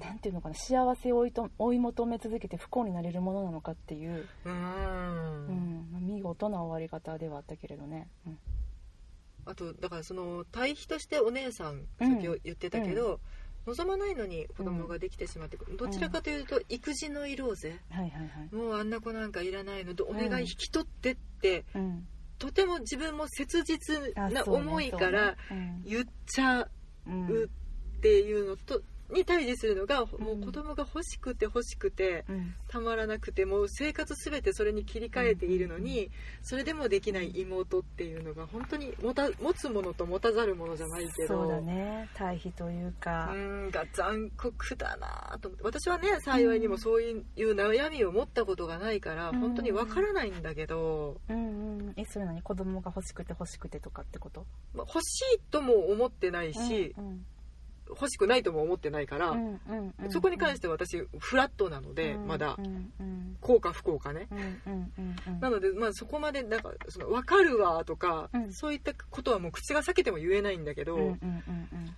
[0.00, 8.38] 何ていうのかな幸せを追いと追い求め続けて不幸になれるものなのかっていううん、うん、見事な終わり方ではあったけれどね、うん、
[9.44, 13.18] あとだからその対比としてお姉さんさっき言ってたけど、うん。
[13.66, 22.06] 望まないのに子供ができてしまって、うん、どちらかというと育児の色ぜ、はいはいはい、もうあんな子なんかいらないのでお願い引き取ってって、うん、
[22.38, 25.34] とても自分も切実な思いから
[25.84, 26.70] 言っちゃう
[27.08, 32.24] っていうのと、に対峙するのが、もう子供が欲しくて欲しくて、
[32.68, 36.10] たまらなくてもう生活全てそれに切り替えているのに、
[36.42, 42.08] それでもできない妹っていうのが本当に持た持つものと持たざるものじゃないけどそうだね。
[42.14, 43.30] 対比というか。
[43.32, 45.50] うんが残酷だなと。
[45.62, 51.92] 私はね幸いにもそういう悩みを持ったことがないから、本当にわからないんだけどうんうん。
[51.96, 52.42] えそれ何？
[52.42, 57.26] 子供が欲しくて欲しくてとかってこと、まあ、欲しいとも思ってないし、うんうん
[57.88, 59.36] 欲しくないとも思ってないから、
[60.10, 62.56] そこに関しては私フラットなので、まだ。
[63.40, 64.28] 幸か不幸かね、
[65.40, 71.16] なので、まあ、そこまでなんかその分かるわとか、そういったことはもう口が裂けても言えないんだけど、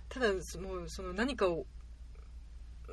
[0.09, 0.39] ただもう
[0.87, 1.65] その何かを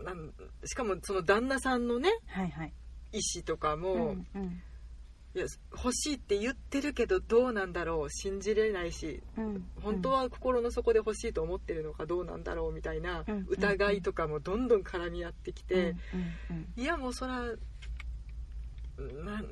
[0.04, 0.32] なん
[0.64, 2.72] しかもその旦那さんのね、はいはい、
[3.12, 4.62] 意思とかも、うんうん
[5.36, 15.94] いや欲しいって言ってるけどどうなんだろう信じれないし、うん、本当は心の底で欲しいと思ってるのかどうなんだろうみたいな疑いとかもどんどん絡み合ってきて、
[16.74, 17.52] いやもうそらな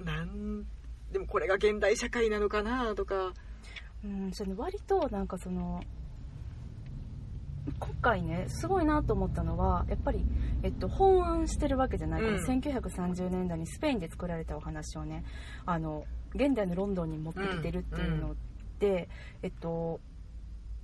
[0.03, 0.65] なん
[1.13, 3.35] でもこれが現代社会なのかなとか。
[4.05, 5.83] うん、その割となんかその
[7.79, 10.25] 今回ねすごいなと思ったのはやっぱり、
[10.63, 15.25] えっと、本案してるわけじゃないから、うん、1930年代にスペインで作られたお話をね
[15.65, 18.35] あの現代のロンドンに持ってきてるっていうの
[18.79, 18.95] で、うん。
[18.97, 19.07] うん、
[19.43, 20.01] えっと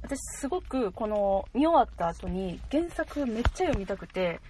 [0.03, 4.41] 私すごくこの見終わった後に原作めっちゃ読みたくて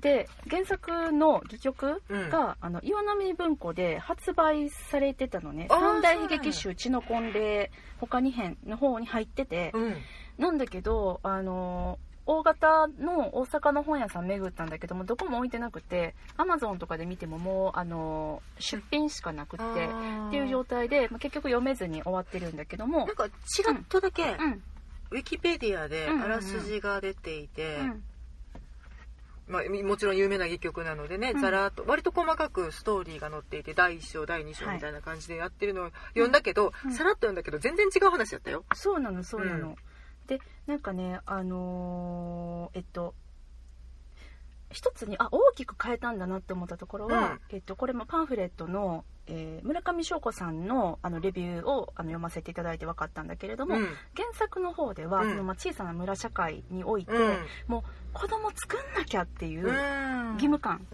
[0.00, 5.68] で原作の戯曲が、うん、あの岩波文庫で発売されてたのね。
[5.70, 7.70] 三大悲劇集「血の婚礼」
[8.00, 9.94] 他2編の方に入ってて、うん
[10.38, 24.62] なんだけど、あの大型の大阪の本屋さん巡ったんだけどもどこも置いてなくてアマゾンとかで見てももうあの出品しかなくてっていう状態で、まあ、結局読めずに終わってるんだけどもなんかちらっとだけ、うん、
[25.10, 27.86] ウィキペディアであらすじが出ていて、うん。
[27.86, 28.02] うん
[29.46, 38.64] まあ、もちろん有名な戯曲なのでね、うん、ざらっと割と細かくストーリーが載っていて第1章第2章みたいな感じでやってるのを読んだけど、はい、さらっと読んだけど全然違う話やったよ。
[38.74, 39.76] そうなのそうなの、
[40.26, 43.14] でなんかねあのー、えっと
[44.74, 53.82] 一つにあ大きく変えたんだなって思ったところは、うん、えっと、これもパンフレットの、えー、村上翔子さんのあのレビューをあの読ませていただいて分かったんだけれども、うん、
[54.16, 57.12] 原作の方では、うん、そのまあ小さな村社会において、
[57.68, 57.82] もう
[58.12, 59.62] 子供作んなきゃっていう
[60.34, 60.86] 義務感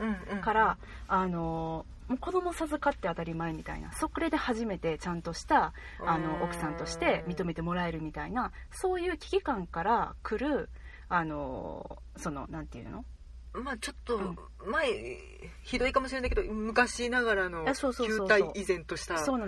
[0.43, 5.73] から、あのーもう子供授かって当たり前みたいなそれで初めてちゃんとした
[6.05, 10.71] あの奥さんとして認めてもらえるみたいなそういう危機感から来る
[11.09, 13.05] あのそのなんていうの？
[13.53, 14.19] まあちょっと
[14.67, 15.19] 前、うん、
[15.63, 19.39] ひどいかもしれないけど昔ながらの球体依然とした考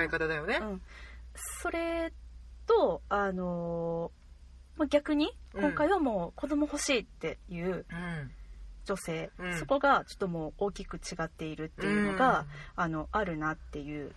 [0.00, 0.60] え方だよね。
[1.62, 2.12] それ
[2.66, 4.10] とあの
[4.88, 8.30] 逆に今回はもう子供欲しいっていう、うん。
[8.84, 12.46] 女性、うん、そこがちょっともう大きく違っているっていうのが、
[12.76, 14.12] うん、あのあるなっていう。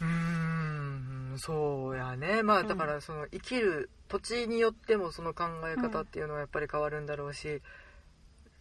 [0.00, 2.42] うんそうやね。
[2.42, 7.60] まあだからその生きる土地によってもその考え方っていうのはやっぱり変わるんだろうし、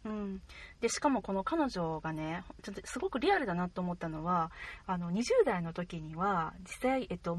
[0.08, 0.41] うん、
[0.82, 4.52] でしかもこの彼女がねちょっとすごくリアルだなと思ったのは
[4.86, 7.38] あの20代の時には実際、えっと、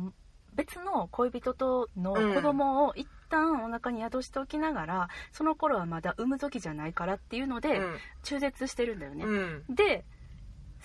[0.55, 7.81] 別の恋人との子供を一旦お腹に宿しておきながら、うん、その頃はまだ産む時じゃないからっていうので、
[8.23, 10.05] 中絶してるんだよね、うん、で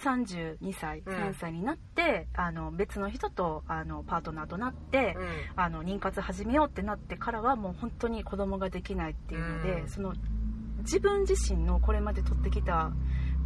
[0.01, 5.15] 32歳3歳になって、あの別の人とあのパートナーとなって、
[5.55, 10.13] あの妊活始めようってなってからはもう本当に子供ができないっていうので、その
[10.83, 12.91] 自分自身のこれまで取ってきた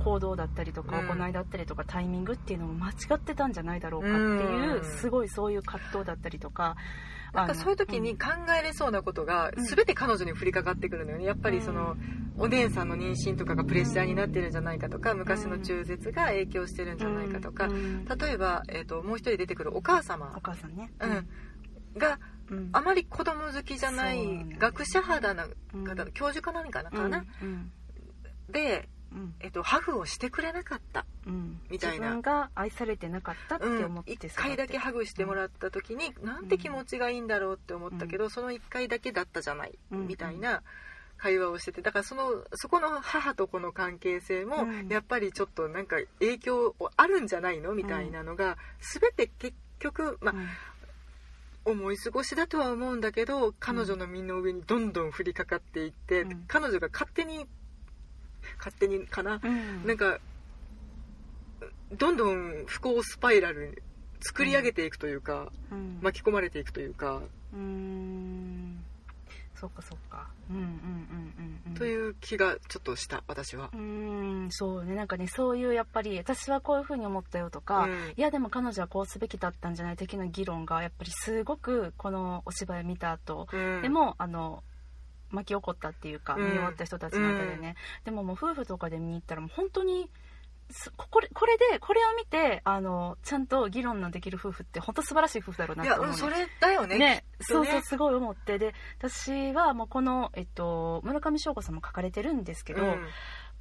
[0.04, 6.76] 行動だったりとか行いだったりとか、タイミングっていうのも間違ってたんじゃないだろうかっていう、すごいそういう葛藤だったりとか
[7.34, 11.26] なんかそういう時に考えれそうなことが全て彼女に降りかかってくるのよね。
[11.26, 11.96] やっぱりその
[12.38, 20.76] お姉さんの妊娠とかがプレッシャーになってるんじゃないかとか昔の中絶が影響してるんじゃないかとか例えば、えーと、もう一人出てくるお母様お母さん。
[20.76, 21.28] ね、うん、
[21.98, 22.20] が、
[22.72, 25.48] あまり子供好きじゃない学者肌な
[25.86, 27.26] 方、教授か何かなかな、
[28.50, 28.88] で
[29.40, 32.08] えっと、ハグをしてくれなかった、うん、みたいな。
[32.08, 40.62] 自分が愛されてなかったって思って、うん、1回だけハグしてもらった時に、うん、なんて気持ちがいいんだろうって思ったけど、うん、その1回だけだったじゃない、みたいな
[41.18, 41.82] 会話をしてて。
[41.82, 47.74] だからそのそこの母と子の関係性も、やっぱりちょっとなんか影響あるんじゃないの？
[47.74, 50.36] みたいなのが、全て結局まあ、
[51.68, 57.46] 思い過ごしだとは思うんだけど彼女の身の上にどんどん降りかかっていって、うん、彼女が勝手に
[58.58, 60.20] 勝手にかな、うん、なんか
[61.92, 63.84] どんどん不幸スパイラル
[64.22, 67.22] 作り上げていくというか、うん、巻き込まれていくというか。
[67.54, 68.84] うん
[69.60, 70.28] そっかそっか。
[70.50, 73.70] うんうんうんうん、という気がちょっとした私は。
[73.74, 84.64] うんそうねなんかねそういうやっぱり私はこういうふうに思ったよとか、うん、いやでも彼女はこうすべきだったんじゃない的な議論がやっぱりすごくこのお芝居を見た後、うん、でもあの
[85.32, 90.10] 巻き起こったっていうか、見終わった人たちの間でね、でももう夫婦とかで見に行ったらもう本当に
[90.98, 98.58] これこれでこれを見てあのちゃんと議論のできる夫婦って本当素晴らしい夫婦だろうなと思う、ね、それだよねねそうそうすごい思って。
[98.58, 103.08] で私はもうこの、えっと、村上翔子さんも書かれてるんですけど、うん、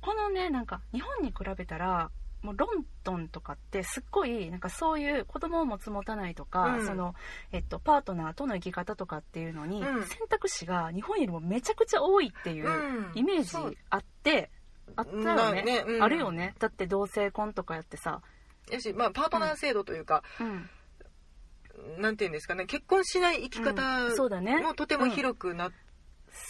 [0.00, 2.10] このねなんか日本に比べたら
[2.42, 7.14] もうロンドンとかってすっごいなんかそういう子供を持つ持たないとか、うん、その
[7.52, 14.50] えっと、パートナーとの生き方とかっていうのに、選択肢が日本よりもめちゃくちゃ多いっていうイメージあって、
[14.94, 15.62] あったよね。
[15.62, 16.54] ね、あるよね。
[16.58, 18.22] だって同性婚とかやってさ。
[18.70, 20.22] やし、まあ、パートナー制度というか、
[21.98, 24.08] なんていうんですかね結婚しない生き方
[24.62, 25.86] もとても広くなって。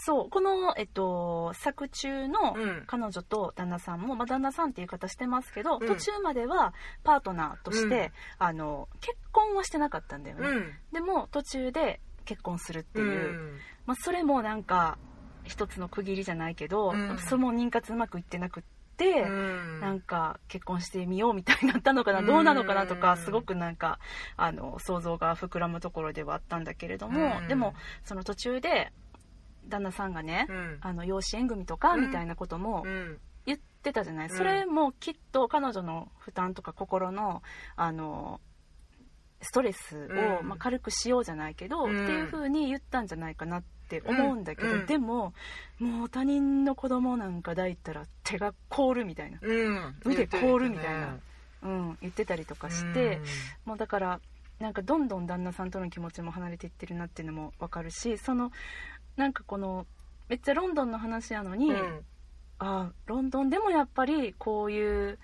[0.05, 0.31] そう。
[0.31, 7.97] この、えっと、作中の彼女と旦那さんも、まあ、旦那さんっていう言い方してますけど、うん、途中まではパートナーとして、
[8.41, 14.99] うん、あの結婚はしてなかったんだよね、うん、でも途中で結婚するっていう、まあ、それもなんか
[15.47, 16.93] 一つの区切りじゃないけど、
[17.29, 18.77] その妊活うまくいってなくって。
[18.99, 23.99] うん、なんか結婚してみようみたいになったのかな、どうなのかなとかすごくなんか
[24.39, 28.93] あの想像が膨らむところではあったんだけれども、でもその途中で
[29.69, 32.85] 旦那さんがね、うん、あの養子縁組とかみたいなことも
[33.45, 37.43] 言ってたじゃない、うん、それもきっと彼女の負担とか心の
[37.77, 38.41] あの
[39.43, 40.09] ストレス
[40.41, 43.76] を、まあ、軽くしようじゃないけど、っていう風に言ったんじゃないかなって
[44.07, 45.33] 思うんだけど、でも
[45.79, 49.39] もう他人の子供なんか抱いたら手が凍るみたいな、
[50.05, 51.19] 腕凍るみたいな、
[51.63, 53.21] うん、言ってたりとかして、
[53.65, 54.21] もうだから
[54.59, 58.53] なんかどんどん旦那さんとの気持ちも離れていってるなっていうのも分かるしその
[59.17, 59.87] なんかこの
[60.29, 62.01] めっちゃロンドンの話やのに、うん、
[62.59, 65.19] あロンドンでもやっぱりこういう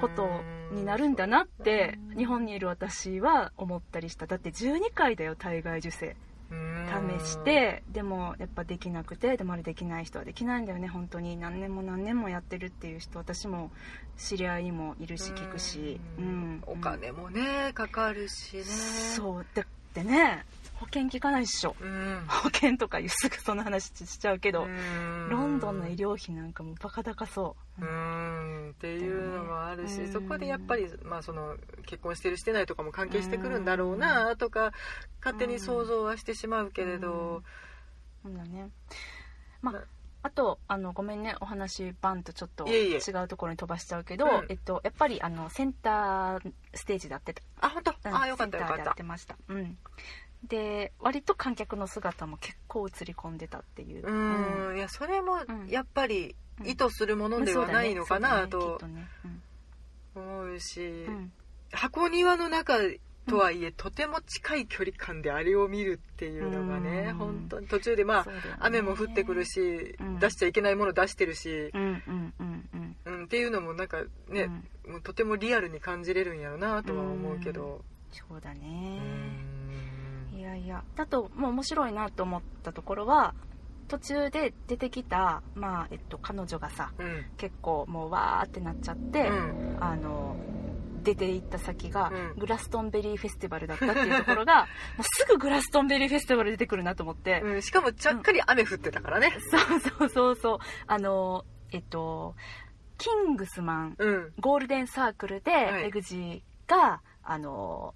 [0.00, 0.28] こと
[0.72, 4.26] になるんだなって日本にいる私は思ったりした。
[4.26, 6.16] だって12回だよ体外受精
[6.50, 10.88] 試してでもやっぱできなくてでもあれできない人はできないんだよね。
[10.88, 11.36] 本当に。
[11.36, 13.70] 何年も何年もやってるっていう人私も
[14.16, 18.62] 知り合いにもいるし聞くし、うん、お金もねかかるしね。
[18.64, 19.46] そう。
[19.54, 20.44] だってね
[20.80, 24.66] 保険効かないっしょ、うん、保険とかすぐその話しちゃうけど、
[25.28, 34.72] ロンドンの医療費なんかもバカ高そう、うん、っていうのもあるし、そこでやっぱり、まあ、その結婚してるしてないとかも関係してくるんだろうなとか
[35.22, 37.42] 勝手に想像はしてしまうけれど、
[38.22, 38.70] そうだね。
[39.60, 39.84] まあ
[40.22, 47.42] あとあのごめんねお話バンとちょっと違うところに飛ばしちゃうけど、うん、えっと、やっぱりあのセンターステージでやってた。
[47.62, 48.84] あ本当、うん、あよかったよかった。
[48.84, 49.78] やってました、うん、
[50.48, 54.06] で割と観客の姿も結構映り込んでたっていう。
[54.06, 58.80] うん、いやそれもやっぱり意図するものではないのかなと
[60.14, 61.06] 思うし、
[61.72, 62.78] 箱庭の中
[63.28, 68.26] とはいえ、とても近い距離感であれを見るっていうのがね、本当に途中でまあ、
[68.58, 72.34] 雨も降ってくるし、出しちゃいけないもの出してるし、うん
[73.24, 74.48] っていうのもなんかね、
[74.86, 79.00] もうとてもリアルに感じれるんやろうなとは思うけど、そうだね、
[80.40, 80.82] いやいや。
[80.96, 83.34] だともう面白いなと思ったところは
[83.88, 90.36] 途中で出てきた、まあえっと、彼女がさ、うん、結構もうわーってなっちゃって、うん、あの
[91.02, 94.66] 出て行った先が、グラストンベリーフェスティバルだったっていうところが
[94.96, 100.58] もうすぐグラストンベリーフェスティバル出てくるなと思って、うん、しかもちゃっかり雨降ってたからね、そうそうそうそう。
[100.86, 102.34] あのえっと
[102.98, 104.32] キングスマン、うん。
[104.38, 105.84] ゴールデンサークルで、はい。
[105.84, 107.94] エグジがあの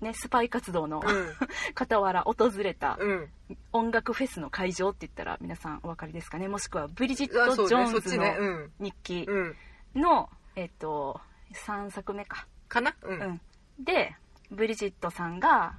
[0.00, 1.34] ねスパイ活動のうん。
[1.78, 3.28] 傍ら訪れたうん。
[3.72, 6.48] 音楽フェスの会場って言ったら皆さんお分かりですかね？
[6.48, 9.56] もしくはブリジット・ジョーンズの日記うん。
[9.94, 11.20] の、えっと
[11.54, 12.94] 3作目か、かな？
[13.02, 13.20] ううん。
[13.32, 13.40] ん、
[13.78, 14.14] で
[14.50, 15.74] ブリジットさんが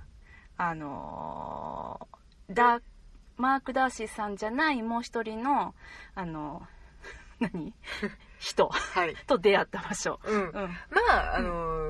[0.58, 2.84] あのーダー
[3.38, 5.74] マーク・ダーシーさんじゃないもう一人の
[6.16, 6.68] あの
[7.54, 7.74] 何？
[8.40, 8.70] 人。
[8.70, 9.16] はい。
[9.28, 10.20] と出会った場所。
[10.24, 10.42] うん。
[10.42, 10.54] うん。
[10.54, 11.50] まああの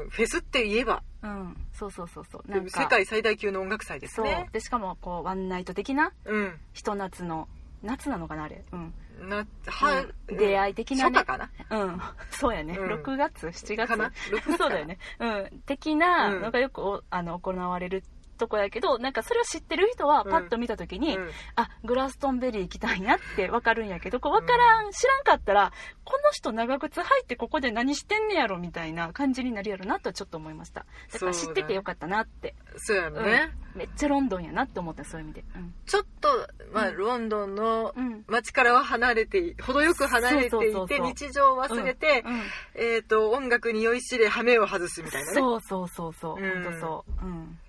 [0.09, 1.03] フェスって言えば。
[1.21, 1.57] うん。
[1.73, 2.51] そうそうそうそう。
[2.51, 2.81] なんか。
[2.81, 4.49] 世界最大級の音楽祭ですね。
[4.51, 6.59] でしかもこうワンナイト的なうん。
[6.73, 7.47] ひと夏の
[7.83, 8.63] 夏なのかなあれ。
[8.71, 8.93] うん。
[9.29, 10.37] なはうん。
[10.37, 11.19] 出会い的なね。
[11.19, 11.51] 初夏かな？
[11.69, 12.93] うん、そうやね、うん。
[13.01, 13.87] 6月？7月？
[13.87, 18.03] かな？6月そうだよね、うん、的なのがよくおあの行われる
[18.39, 21.29] とこやけどなんかそれを知ってる人はパッと見た時に、うん。
[21.55, 25.71] あグラストンベリー行きたいなって分かるんやけどこう分からん知らんかったら
[26.03, 30.85] この人長靴履いてここで何してんねやろみたいな感じになるやろなとちょっと思いました。
[31.13, 33.51] だから知っててよかったなってそうやね。
[33.75, 35.43] めっちゃロンドンやなって思ったそういう意味で。
[35.55, 35.73] うん。
[35.85, 36.29] ちょっと
[36.73, 36.97] まあうん。
[36.97, 38.23] ロンドンのうん。
[38.27, 42.41] 街からは離れて程よく離れていて日常を忘れてうん。
[42.75, 45.33] えっと音楽に酔いしれ羽目を外すみたいなね。
[45.35, 46.63] そうそうそうそう、うん。
[46.63, 47.25] ほんとそう。
[47.25, 47.59] うん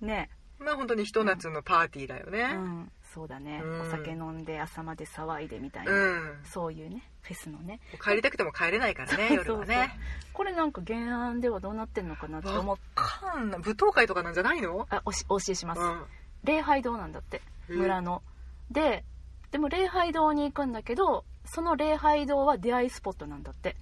[0.00, 0.30] ね。
[0.58, 2.90] まあ本当にひと夏のパーティーだようねん。
[3.14, 3.80] そうだね、うん。
[3.82, 6.38] お酒飲んで朝まで騒いでみたいな、うん。
[6.44, 7.80] そういうねフェスのね。
[8.02, 9.96] 帰りたくても帰れないからね夜はね。
[10.32, 14.86] これなんか原案ではどうなってんのかなって思っかんな舞踏会とかなんじゃないの？
[14.90, 16.04] あおしお教えします、うん。
[16.42, 18.22] 礼拝堂なんだって村の。
[18.70, 19.04] で
[19.52, 23.76] でも礼拝堂に行くんだけどその礼拝堂は出会いスポットなんだって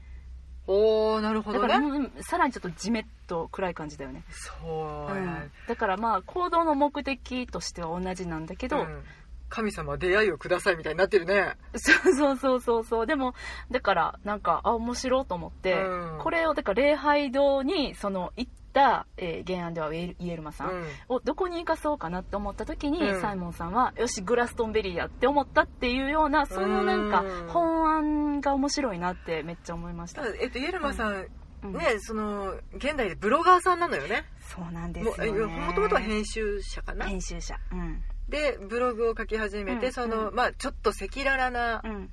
[0.66, 5.22] おおなるほどだから、ねうんさらにちょっとジメッと暗い感じだよね、そうや。
[5.22, 9.04] うん、だからまあ行動の目的としては同じなんだけど、うん。
[9.48, 11.56] 神様出会いをくださいみたいになってるね。
[11.76, 13.06] そうそうそうそうそう。
[13.06, 13.34] でも
[13.70, 16.18] だからなんかあ面白いと思って、うん。
[16.20, 20.86] これをだから礼拝堂にその行った、えー原案ではイエルイエルマさん、うん。
[21.08, 23.20] をどこに行かそうかなって思った時に、うん。
[23.22, 30.22] サイモンさんはよしグラストンベリーやって思ったっていうようなそのなんかうん本案が面白いなってめっちゃ思いました。
[30.26, 31.26] えっと、イエルマさん、
[31.64, 31.72] うん。
[31.72, 34.26] ねその現代でブロガーさんなのよね。
[34.40, 35.66] そうなんですもよね。
[35.66, 37.06] もともとは編集者かな。
[37.06, 37.58] 編集者。
[37.72, 38.02] うん。
[38.28, 39.92] でブログを書き始めて、うん。
[39.92, 40.34] そのうん。
[40.34, 42.10] まあちょっと赤裸々なうん。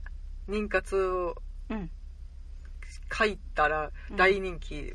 [0.47, 1.36] 妊活を
[1.70, 1.89] うん。
[3.11, 4.93] 書いたら大人気、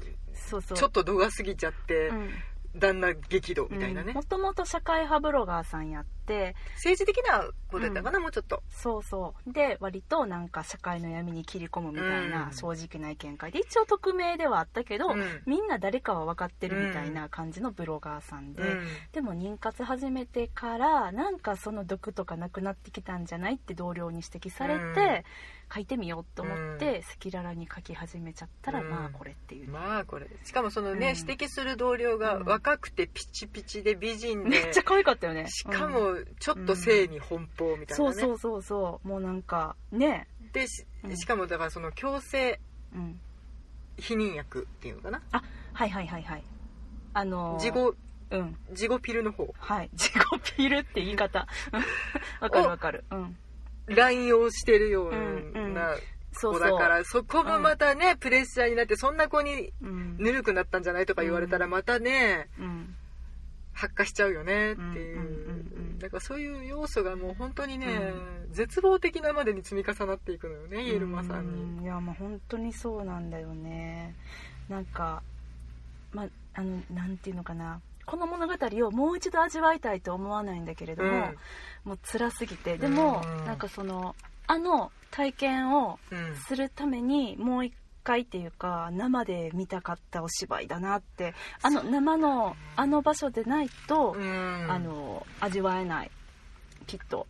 [0.48, 0.78] そうそう。
[0.78, 2.30] ちょっと度が過ぎちゃって、うん。
[2.76, 8.62] 旦那激怒みたいなね、もともと社会派ブロガーさんやって政治的なことやったかな、もうちょっと。
[8.68, 9.52] そうそう。
[9.52, 12.52] で割となんか社会の闇に切り込むみたいなうん。
[12.52, 15.42] 正直な意見会で一応匿名ではあったけど、うん。
[15.46, 18.86] みんな誰かは分かってるみたいな感じのブロガーさんで、うん。
[19.12, 25.22] でも妊活始めてからなんかその毒とかなくなってきたんじゃないって同僚に指摘されて、うん。
[25.70, 28.90] 書いてみようと思って赤裸々に書き始めちゃったら、うん。
[28.90, 29.66] まあこれっていう。
[29.66, 30.26] ね、まあこれ。
[30.42, 31.16] しかもそのね、うん。
[31.18, 32.44] 指摘する同僚がうん。
[32.44, 35.46] 若くてピチピチで美人で、めっちゃ可愛かったよね。
[35.48, 35.92] しかうん。
[35.92, 39.08] もちょっと性に奔放みたいなね、そうそうそうそう。
[39.08, 40.26] もうなんかね。
[40.52, 42.60] でしかもだからその強制
[42.94, 43.20] うん。
[43.96, 45.22] 避妊薬っていうのかな。
[45.32, 45.42] あ
[45.72, 46.44] はいはいはいはい。
[47.14, 47.94] あのー事後
[48.30, 48.56] うん。
[48.72, 49.52] 事後ピルの方。
[49.58, 49.90] はい。
[49.96, 51.46] 自己ピルって言い方。
[52.40, 53.04] わかるわかる。
[53.10, 53.36] うん。
[53.86, 55.74] 乱用してるよううんうん。
[55.74, 55.94] な
[56.32, 56.60] そうそう。
[56.60, 60.16] 子だからそこもまたね、プレッシャーになってそんな子にうん。
[60.18, 62.96] ぬるくなったんじゃないとか言われたらまたねうん
[63.78, 68.12] 発火しちゃうよねっていう,、うんうんうんうんだからそういう要素がもう本当にね、
[68.50, 71.62] 絶望的なまでに積み重なっていくのよねイエルマさんに。
[71.62, 74.14] うんいやもう本当にそうなんだよね。
[74.68, 75.22] なんか
[76.12, 77.80] まあのなんていうのかな。
[78.06, 78.54] この物語
[78.86, 81.36] をもう一度味わいたいと思わないんだけれども、うん。
[81.84, 82.78] もう辛すぎて。
[82.78, 83.44] でも、うん。
[83.44, 84.14] なんかその
[84.46, 86.36] あの体験をうん。
[86.36, 87.74] するためにもう一
[88.08, 94.66] 回っていうか生で見たかったお芝居だなってあの生のあの場所でないと、うん。
[94.70, 96.10] あの味わえない
[96.86, 97.26] きっと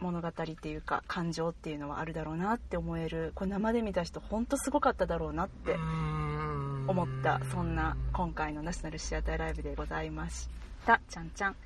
[0.00, 6.84] 物語っていうか感情っていうのはあるだろうなって思えるこれ生で見た人本当すごかっただろうなってうん。
[6.88, 10.48] 思ったそんな今回のナショナルシアターライブでございまし
[10.86, 11.00] た。
[11.10, 11.56] ちゃんちゃん。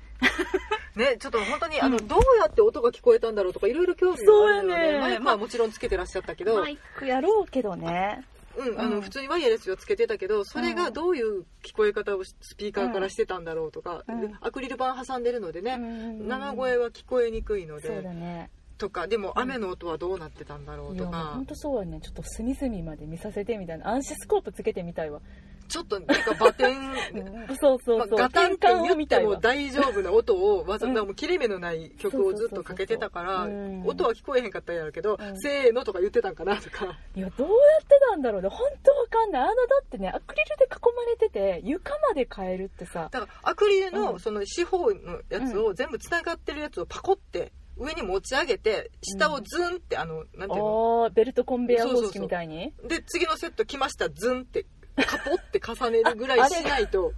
[0.95, 2.07] ねちょっと本当にあの、うん。
[2.07, 4.99] どうやって音が聞こえたんだろうとかいろいろ興味があるのそうやね。
[4.99, 8.23] マイクはもちろんつけてらっしゃったけど、マイクやろうけどね
[8.57, 8.91] うん、あうん。
[8.91, 14.21] の普通にワイヤレスをつけてたけどそれがどういう聞こえ方をスピーカーからしてたんだろうとか、うん。
[14.21, 18.49] でアクリル板挟んでるのでね、生生声は聞こえにくいのでだね。
[18.77, 21.33] とかでも雨の音はどうなってたんだろうとか。
[21.35, 23.89] 本、当そうやねちょっと隅々まで見させてみたいな。
[23.89, 25.21] 暗視スコープつけてみたいわ
[25.67, 26.95] ちょっとなんかバテン
[27.59, 33.43] そうそうそう、まあ、ガタンって言っても大丈夫な音をわざわざもう切れ目のない曲をずっとかけてたから
[33.85, 36.97] 音は聞こえへんかったんやろうけど、うん、せーのとか言ってたんかなとか。
[37.15, 38.49] いやどうやってたんだろうね。
[38.49, 39.41] 本当わかんない。
[39.43, 43.09] あのだってねアクリルで囲まれてて床まで変えるってさ。
[43.11, 51.09] だからアクリルのその四方のやつを全部つながってるやつをパコって上に持ち上げて下をズンって、あのなんていうの？
[51.13, 52.73] ベルトコンベヤー方式みたいに。
[52.87, 54.65] で次のセット来ましたズンって
[55.05, 57.13] カポって重ねるぐらいしないと。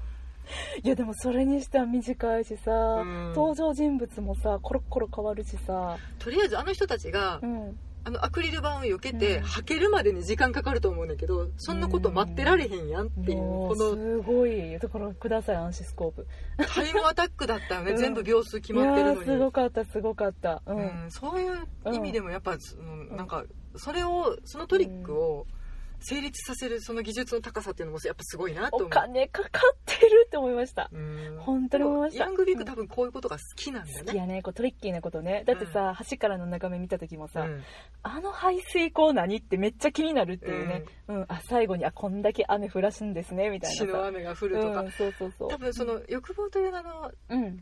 [0.84, 5.98] いやでもそれにしては短いしさ、うん、登場人物もさコロコロ変わるしさ。
[6.18, 14.80] とりあえずあの人たちが、うん、あのアクリル板を避けて、うん、履けるまでに時間かかると思うんだけどそんなこと待ってられへんやんっていう、このすごい。
[14.80, 16.28] だからください暗視スコープ。
[16.58, 19.26] タイムアタックだったよね、全部秒数決まってるのに。
[19.26, 21.06] すごかったすごかった、うん。
[21.10, 23.44] そういう意味でもやっぱ、うん、なんか
[23.76, 25.46] それをそのトリックを、
[26.00, 28.88] 成立させるその技術の高さっていうのもやっぱすごいなと思う。
[28.88, 30.90] お金かかってるって思いました。
[31.38, 32.24] 本当に思いました。
[32.24, 34.04] ヤングビッグ多分こういうことが好きなんだよね。
[34.06, 35.44] 好きやねこうトリッキーなことね。
[35.46, 37.64] だってさ、うん、橋からの眺め見た時もさ、うん、
[38.04, 45.50] あの排水口何ってめっちゃ気になるっていうね、うん、うん、あ最後にあこんだけ雨降らすんですねみたいな血の雨が降るとか、そうそうそう。
[45.50, 47.12] 多分その欲望という名の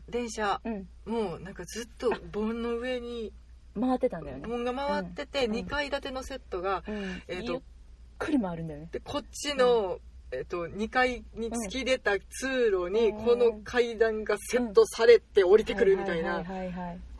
[0.08, 0.60] 電車、
[1.04, 1.54] もうなん。
[1.58, 3.32] かずっと盆の上に
[3.78, 4.24] 回ってたん。
[4.24, 6.84] だよね盆が回ってて、2階建てのセットが、
[7.26, 7.62] えっ、と
[8.18, 8.88] くり回るんだよね。
[8.90, 9.98] でこっちの、
[10.32, 16.44] えっと、2階に突き出た通路にこの階段がセットされて降りてくるみたいな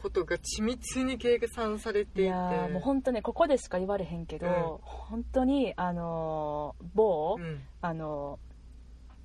[0.02, 2.22] ことが緻密に計算されていて。
[2.22, 8.38] いやもう本当ねここでしか言われへんけど、うん、本当にあの某、うん、あの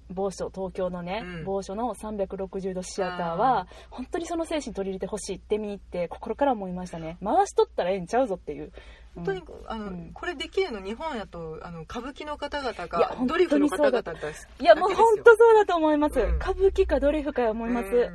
[0.09, 7.17] 某所東京のね、うん、某所の360度シアターは本当にその精神取り入れてほしいって見に行って心から思いましたね。
[7.23, 8.71] 回しとったらええんちゃうぞっていう
[9.15, 18.09] 本当に、あの、うん、これできるの日本やとあの歌舞伎の方々かドリフの方々だいやもう本当そうだと思います、うん、歌舞伎かドリフか思います、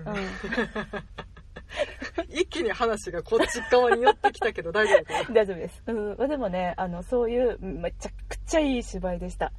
[2.30, 5.34] 一気に話がこっち側に寄ってきたけど大丈夫かな？
[5.34, 9.52] 大丈夫です、うん、でもねあのそういうめちゃくちゃいい芝居でした。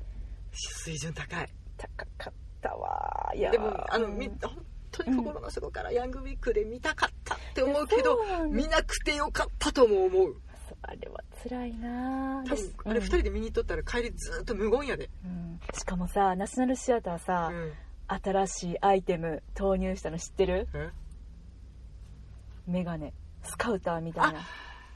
[0.51, 1.49] 水準高い。
[1.77, 3.31] 高かったわ。
[3.35, 8.19] いやでもあの、うん、本当に心の底からヤングウィークで見たかったって思うけど、
[8.49, 10.41] 見なくてよかったとも思う
[10.81, 17.73] あれは辛いな多分あれ2人で見に行っとったら帰りずっと無言やで、うん、しかもさナショナルシアターさ、うん、
[18.07, 20.67] 新しいアイテム投入したの知ってる？
[22.67, 23.13] メガネ。
[23.43, 24.39] スカウターみたいな。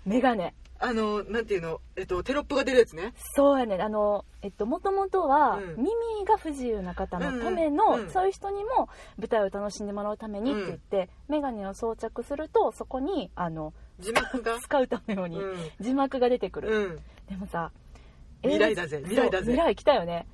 [0.05, 0.53] メガネ。
[0.79, 3.13] あのなんていうの、えっと、テロップが出るやつね。
[3.35, 14.59] そうやねあのえっともともとは、耳が不自由な方のための、うんうん、そういう人にも舞台を楽しんでもらうためにって言って、眼鏡を装着するとそこにあの字幕が？
[14.59, 15.39] スカウターのように
[15.79, 17.71] 字幕が出てくる、でもさ
[18.41, 18.99] 未来だぜ。
[18.99, 19.51] 未来だぜ。
[19.51, 20.27] 未来来たよね。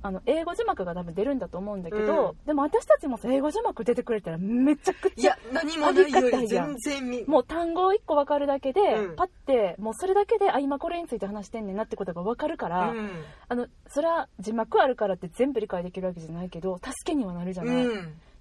[0.00, 13.10] あの英語字幕が多分出るんだと思うんだけど、うん、でも私たちも英語字幕出てくれたらめちゃくちゃいや何もないより全然見もう単語1個分かるだけで、うん、パッてもうそれだけであ今これについて話してんねんなってことが分かるから、うん、
[13.48, 17.86] あのそれは字幕あるからって全部理解できるわけじゃないけど助けにはなるじゃない、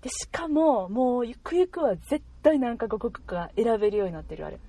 [0.03, 4.59] でしかももうゆくゆくは絶対何カ国か選べるようになってるあれ。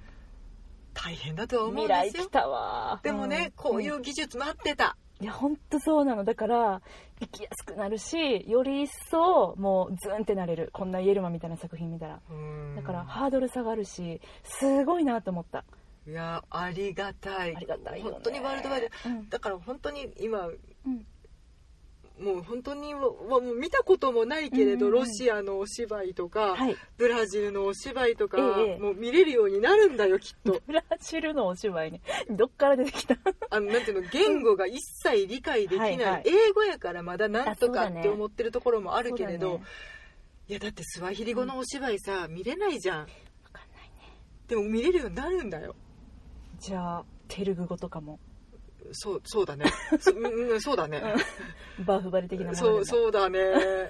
[0.94, 2.02] 大変だとは思うんですよ。
[2.04, 3.00] 未来来たわ。
[3.02, 6.22] でもね、こういう技術待ってた、いや本当そうなの。
[6.22, 6.82] だから
[7.18, 10.70] 生きやすくなるしより一層もうズンってなれる。
[10.72, 12.20] こんなイエルマみたいな作品見たら。
[12.76, 15.64] だからハードル下がるしすごいなと思った。
[16.06, 17.56] いやありがたい。
[17.56, 20.52] ありがたい、ね、本当にワールドワイド、うん、だから本当に今、う
[20.88, 21.06] ん
[22.20, 23.08] もう本当にも
[23.38, 30.60] う見たこともないけれど、うんうん、ロシアのお芝居とか、はい、ブラジルのお芝居とか、ええ、もう見れるようになるんだよきっと。
[30.66, 32.00] ブラジルのお芝居ね。
[32.30, 33.16] どっから出てきた？
[33.50, 39.64] あのなんていうの言語が一切理解できない、はいはい、英語やからまだなんとかって思ってるところもあるけれど、ね、
[40.48, 43.06] いやだってスワヒリ語のお芝居さ、うん、見れないじゃん。
[43.06, 43.12] 分
[43.52, 44.16] かんないね。
[44.46, 45.74] でも見れるようになるんだよ。
[46.60, 48.20] じゃあテルグ語とかも？
[48.94, 49.66] そうそうだね。
[50.00, 51.02] そ,、うん、そうだね、
[51.84, 53.38] バーフバリ的なものそうそうだね。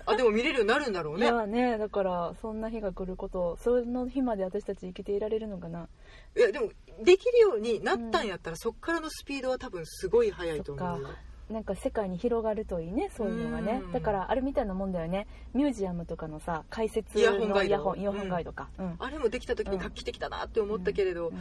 [0.07, 1.27] あでも見れるようになるんだろうね。
[1.27, 5.89] いやねだからそんな日が来ることその日まで私たち生きていられるのかな。
[6.37, 6.71] いやでも
[7.03, 11.09] できるようになったんやったら、うん、そっからのスピードは多分すごい速いと思うよ。
[11.51, 13.83] なんか世界に広がるといいねそういうのがね。
[13.93, 15.27] だからあれみたいなもんだよね。
[15.53, 17.25] ミュージアムとかのさ解説のイ
[17.71, 21.37] ヤホンイヤホンガイドか、うん、あれもできた時に画期的だなって思ったけれど、うん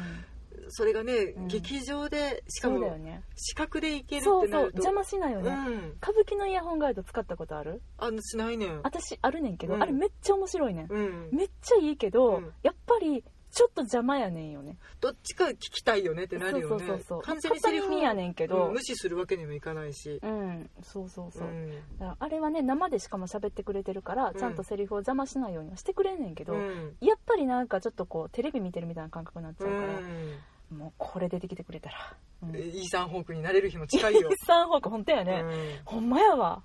[0.70, 2.98] それがね、うん、劇場でしかも
[3.36, 4.48] 視覚でいけるってなると。
[4.48, 7.82] そうそう邪魔しないよね、うん、歌舞伎のイヤホンガイド使ったことある？
[7.98, 8.68] あのしないね。
[8.68, 14.78] ん私あるねんけど、うん、あれめっちゃ面白いねん、めっちゃいいけど、やっぱりちょっと邪魔やねんよね。
[15.00, 16.86] どっちか聞きたいよねってなるよね。
[16.86, 18.68] そうそうそう完全にセリフやねんけど。
[18.68, 20.20] うん無視するわけにもいかないし。
[20.24, 20.70] うん。
[20.82, 21.70] そうそうそう、ん。
[21.70, 24.40] だからあれはね生でしかも喋ってくれてるから、うん。
[24.40, 26.96] ちゃんとセリフを邪魔しないようにはしてくれんねんけど、うん。
[27.00, 30.34] やっぱりなんかちょっとこうテレビ見てるみたいな感覚になっちゃうから、うん
[30.74, 34.30] もうこれ出てきてくれたら、うん、イイーサン・ホークになれる日も近いよ。
[34.30, 35.54] ーサンホーク本当やね、うん。
[35.86, 36.62] ほんまやわ。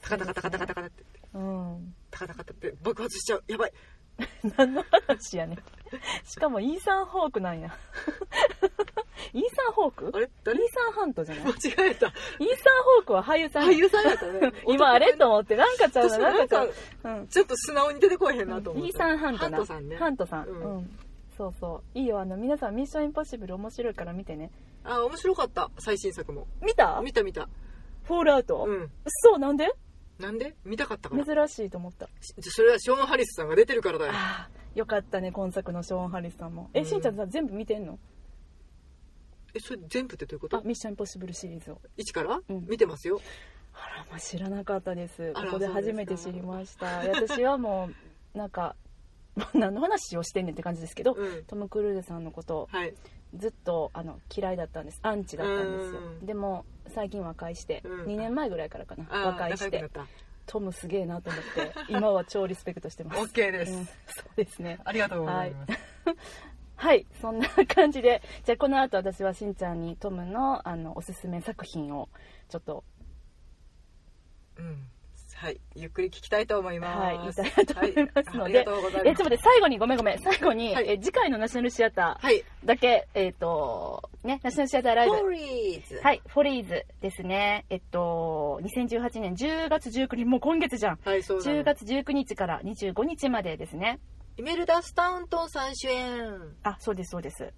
[0.00, 1.04] タカタカタカタカタカタって。
[1.34, 1.94] うん。
[2.10, 3.44] タカタカタって爆発しちゃう。
[3.48, 3.72] やばい。
[4.56, 5.58] 何の話やねん。
[6.24, 7.70] しかもイーサンホークなんや。
[9.32, 10.10] イーサンホーク？
[10.12, 10.26] あれ？
[10.26, 11.44] イー誰サンハントじゃない？
[11.44, 12.06] イー間違えた。
[12.08, 14.52] サンホークは俳優さん俳優さんやったね。
[14.68, 16.74] 今あれと思ってなんかちゃうななんんかちゃう、
[17.04, 18.88] うん、ちょっと素直に出てこえへんなと思って。
[18.90, 19.56] イーサンハントな。
[19.56, 19.96] ハントさんね。
[19.96, 20.90] ハントさん、ううんん
[21.42, 21.98] そうそう。
[21.98, 22.20] いいよ。
[22.20, 24.52] あの皆さん「ミッションインポッシブル」面白いから見てね。
[24.84, 25.70] あ面白かった。
[25.80, 26.46] 最新作も。
[26.60, 27.00] 見た？
[27.02, 27.48] 見た見た。
[28.04, 28.90] フォールアウト、うん。
[29.06, 29.72] そうなんで？
[30.20, 30.54] なんで？
[30.64, 31.24] 見たかったから。
[31.24, 32.06] 珍しいと思った。
[32.20, 34.12] しそれはショーン・ハリスさんが出てるからだよ。
[34.14, 36.70] ああよかったね今作のショーン・ハリスさんも。
[36.74, 36.86] え、うん。
[36.86, 37.98] しんちゃんさ全部見てんの？
[39.54, 40.58] えそれ全部ってどういうこと？
[40.58, 41.80] あミッションインポッシブルシリーズを。
[41.96, 42.66] 一から、うん。
[42.68, 43.20] 見てますよ。
[43.74, 45.32] あらまあ知らなかったです。
[45.34, 47.02] あらここで初めて知りました。
[47.02, 47.90] いや私はも
[48.34, 48.76] うなんか
[49.54, 51.44] 何の話をしてんねんって感じですけど、うん。
[51.44, 52.94] トム・クルーズさんのことはい。
[53.34, 55.00] ずっとあの嫌いだったんです。
[55.02, 56.00] アンチだったんですよ。
[56.00, 58.04] うんでも最近和解して、うん。
[58.04, 59.90] 2年前ぐらいからかなあ和解して。
[60.46, 63.92] トムすげえなと思って今は超リスペクトしてまたす OK です、うん、そ
[64.34, 64.80] うですね。
[64.84, 65.72] ありがとうございます、
[66.74, 72.08] はい そんな感じでじゃあこの後私はしんちゃんにトムのあのおすすめ作品を
[72.48, 72.82] ちょっと
[74.56, 74.91] うん
[75.42, 76.98] はいゆっくり聞きたいと思います。
[77.00, 79.00] はい言いたいと思いますので、はい、ありがとうございます。
[79.00, 80.18] えちょっと待って最後にごめんごめん。
[80.20, 80.88] 最後に、はい。
[80.88, 82.36] え次回のナショナルシアタはい。
[82.36, 85.16] ーだけえっ、とねナショナルシアターライブ。
[85.16, 86.00] フォリーズ。
[86.00, 87.66] はい、フォリーズですね。
[87.70, 90.98] えっと、2018年10月19日、もう今月じゃん。
[91.04, 93.98] はいそうなの10月19日から25日までですね。
[94.36, 96.54] イメルダ・スタウントンさん主演。
[96.62, 97.52] あ、そうです、そうです。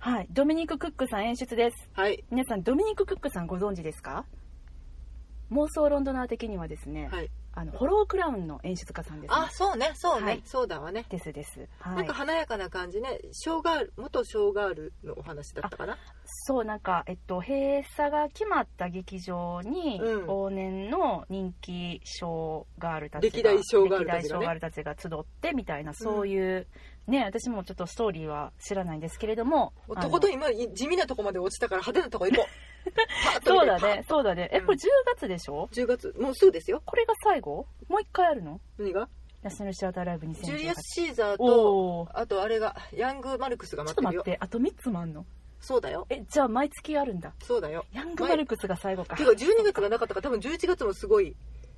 [0.00, 1.88] はい、ドミニク・クックさん演出です。
[1.92, 2.24] はい。
[2.32, 4.26] 皆さん、ドミニク・クックさんご存知ですか？
[5.54, 7.30] 妄想ロンドナー的にはですね、はい。
[7.56, 9.36] あの、ホロークラウンの演出家さんです、ね。
[9.40, 9.92] あそうね。
[9.94, 10.42] そうね、はい。
[10.44, 11.06] そうだわね。
[11.08, 11.68] ですです。
[11.78, 12.14] はいなんか。
[12.14, 13.20] 華やかな感じね。
[13.30, 15.96] ショーガール元ショーガールのお話だったかな？
[16.24, 20.26] そう、なんか、えっと、閉鎖が決まった劇場に、うん。
[20.26, 26.66] 往年の人気ショーガールたちが、歴代ショーガールたちがねちが集ってみたいな、そういう、
[27.06, 32.73] ね、私もちょっとストーリーは知らないんですけれども、とことん今地味なとこまで落ちたから派手なとこ行こう
[33.44, 34.50] そうだね、そうだね。
[34.52, 34.66] え、うん。
[34.66, 36.14] これ10月でしょ？10月？
[36.18, 36.82] もうすぐですよ。
[36.84, 37.66] これが最後？
[37.88, 38.60] もう一回あるの？
[38.78, 39.08] 何が？
[39.42, 44.22] ナショナルシアターライブ2018ジュリアス・シーザーとあとあれがヤング・マルクスがちょっ待ってるよ。
[44.22, 45.26] と待って、あと3つもあんの？
[45.60, 46.06] そうだよ。
[46.10, 47.32] え、じゃあ毎月あるんだ。
[47.42, 47.86] そうだよ。
[47.92, 49.16] ヤングマルクスが最後か。
[49.16, 49.24] て。
[49.24, 51.34] か12月がなかったから多分11月もすごい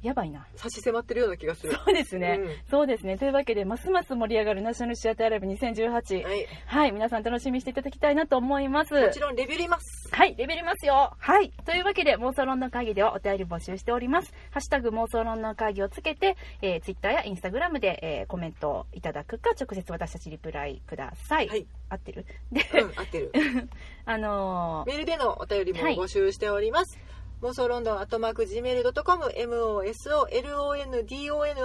[0.07, 0.47] やばいな。
[0.55, 3.19] 差し迫ってるような気がするそうですね、うんそうですね。
[3.19, 6.23] というわけで、ますます盛り上がるナショナルシアターライブ2018。
[6.25, 8.95] はい、はい皆さん楽しみにしていただきたいなと思います。
[8.95, 11.15] もちろんレビューりますはい、レベルいますよ。
[11.19, 11.51] はい。
[11.65, 14.33] というわけで、妄想ロンドン会議ではお便り募集しております。
[14.51, 21.49] ハッシュタグ妄想ロンドン会議をつけて、えー、ツイッターやインスタグラムで、えーコメントをいただくか、直接私たちリプライください。
[21.49, 22.25] はい合ってる？
[22.51, 23.33] で、うん合ってる
[24.05, 26.99] あのーメールでのお便りも募集しております、
[27.43, 29.87] 妄想ロンドンアットマーク Gmail.com MOSOLONDON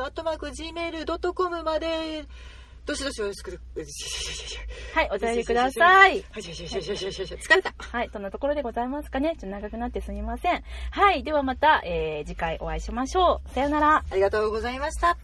[0.01, 2.26] アットマーク Gmail.com まで
[2.86, 3.57] どしどしお寄せくだ
[4.95, 6.26] はい、お便りください。
[6.32, 9.36] はい疲れたはい、そんなところでございますかね。
[9.39, 10.63] ちょっと長くなってすみません。
[10.89, 13.49] はい、ではまた、えー次回お会いしましょう。
[13.53, 14.03] さよなら。
[14.09, 15.17] ありがとうございました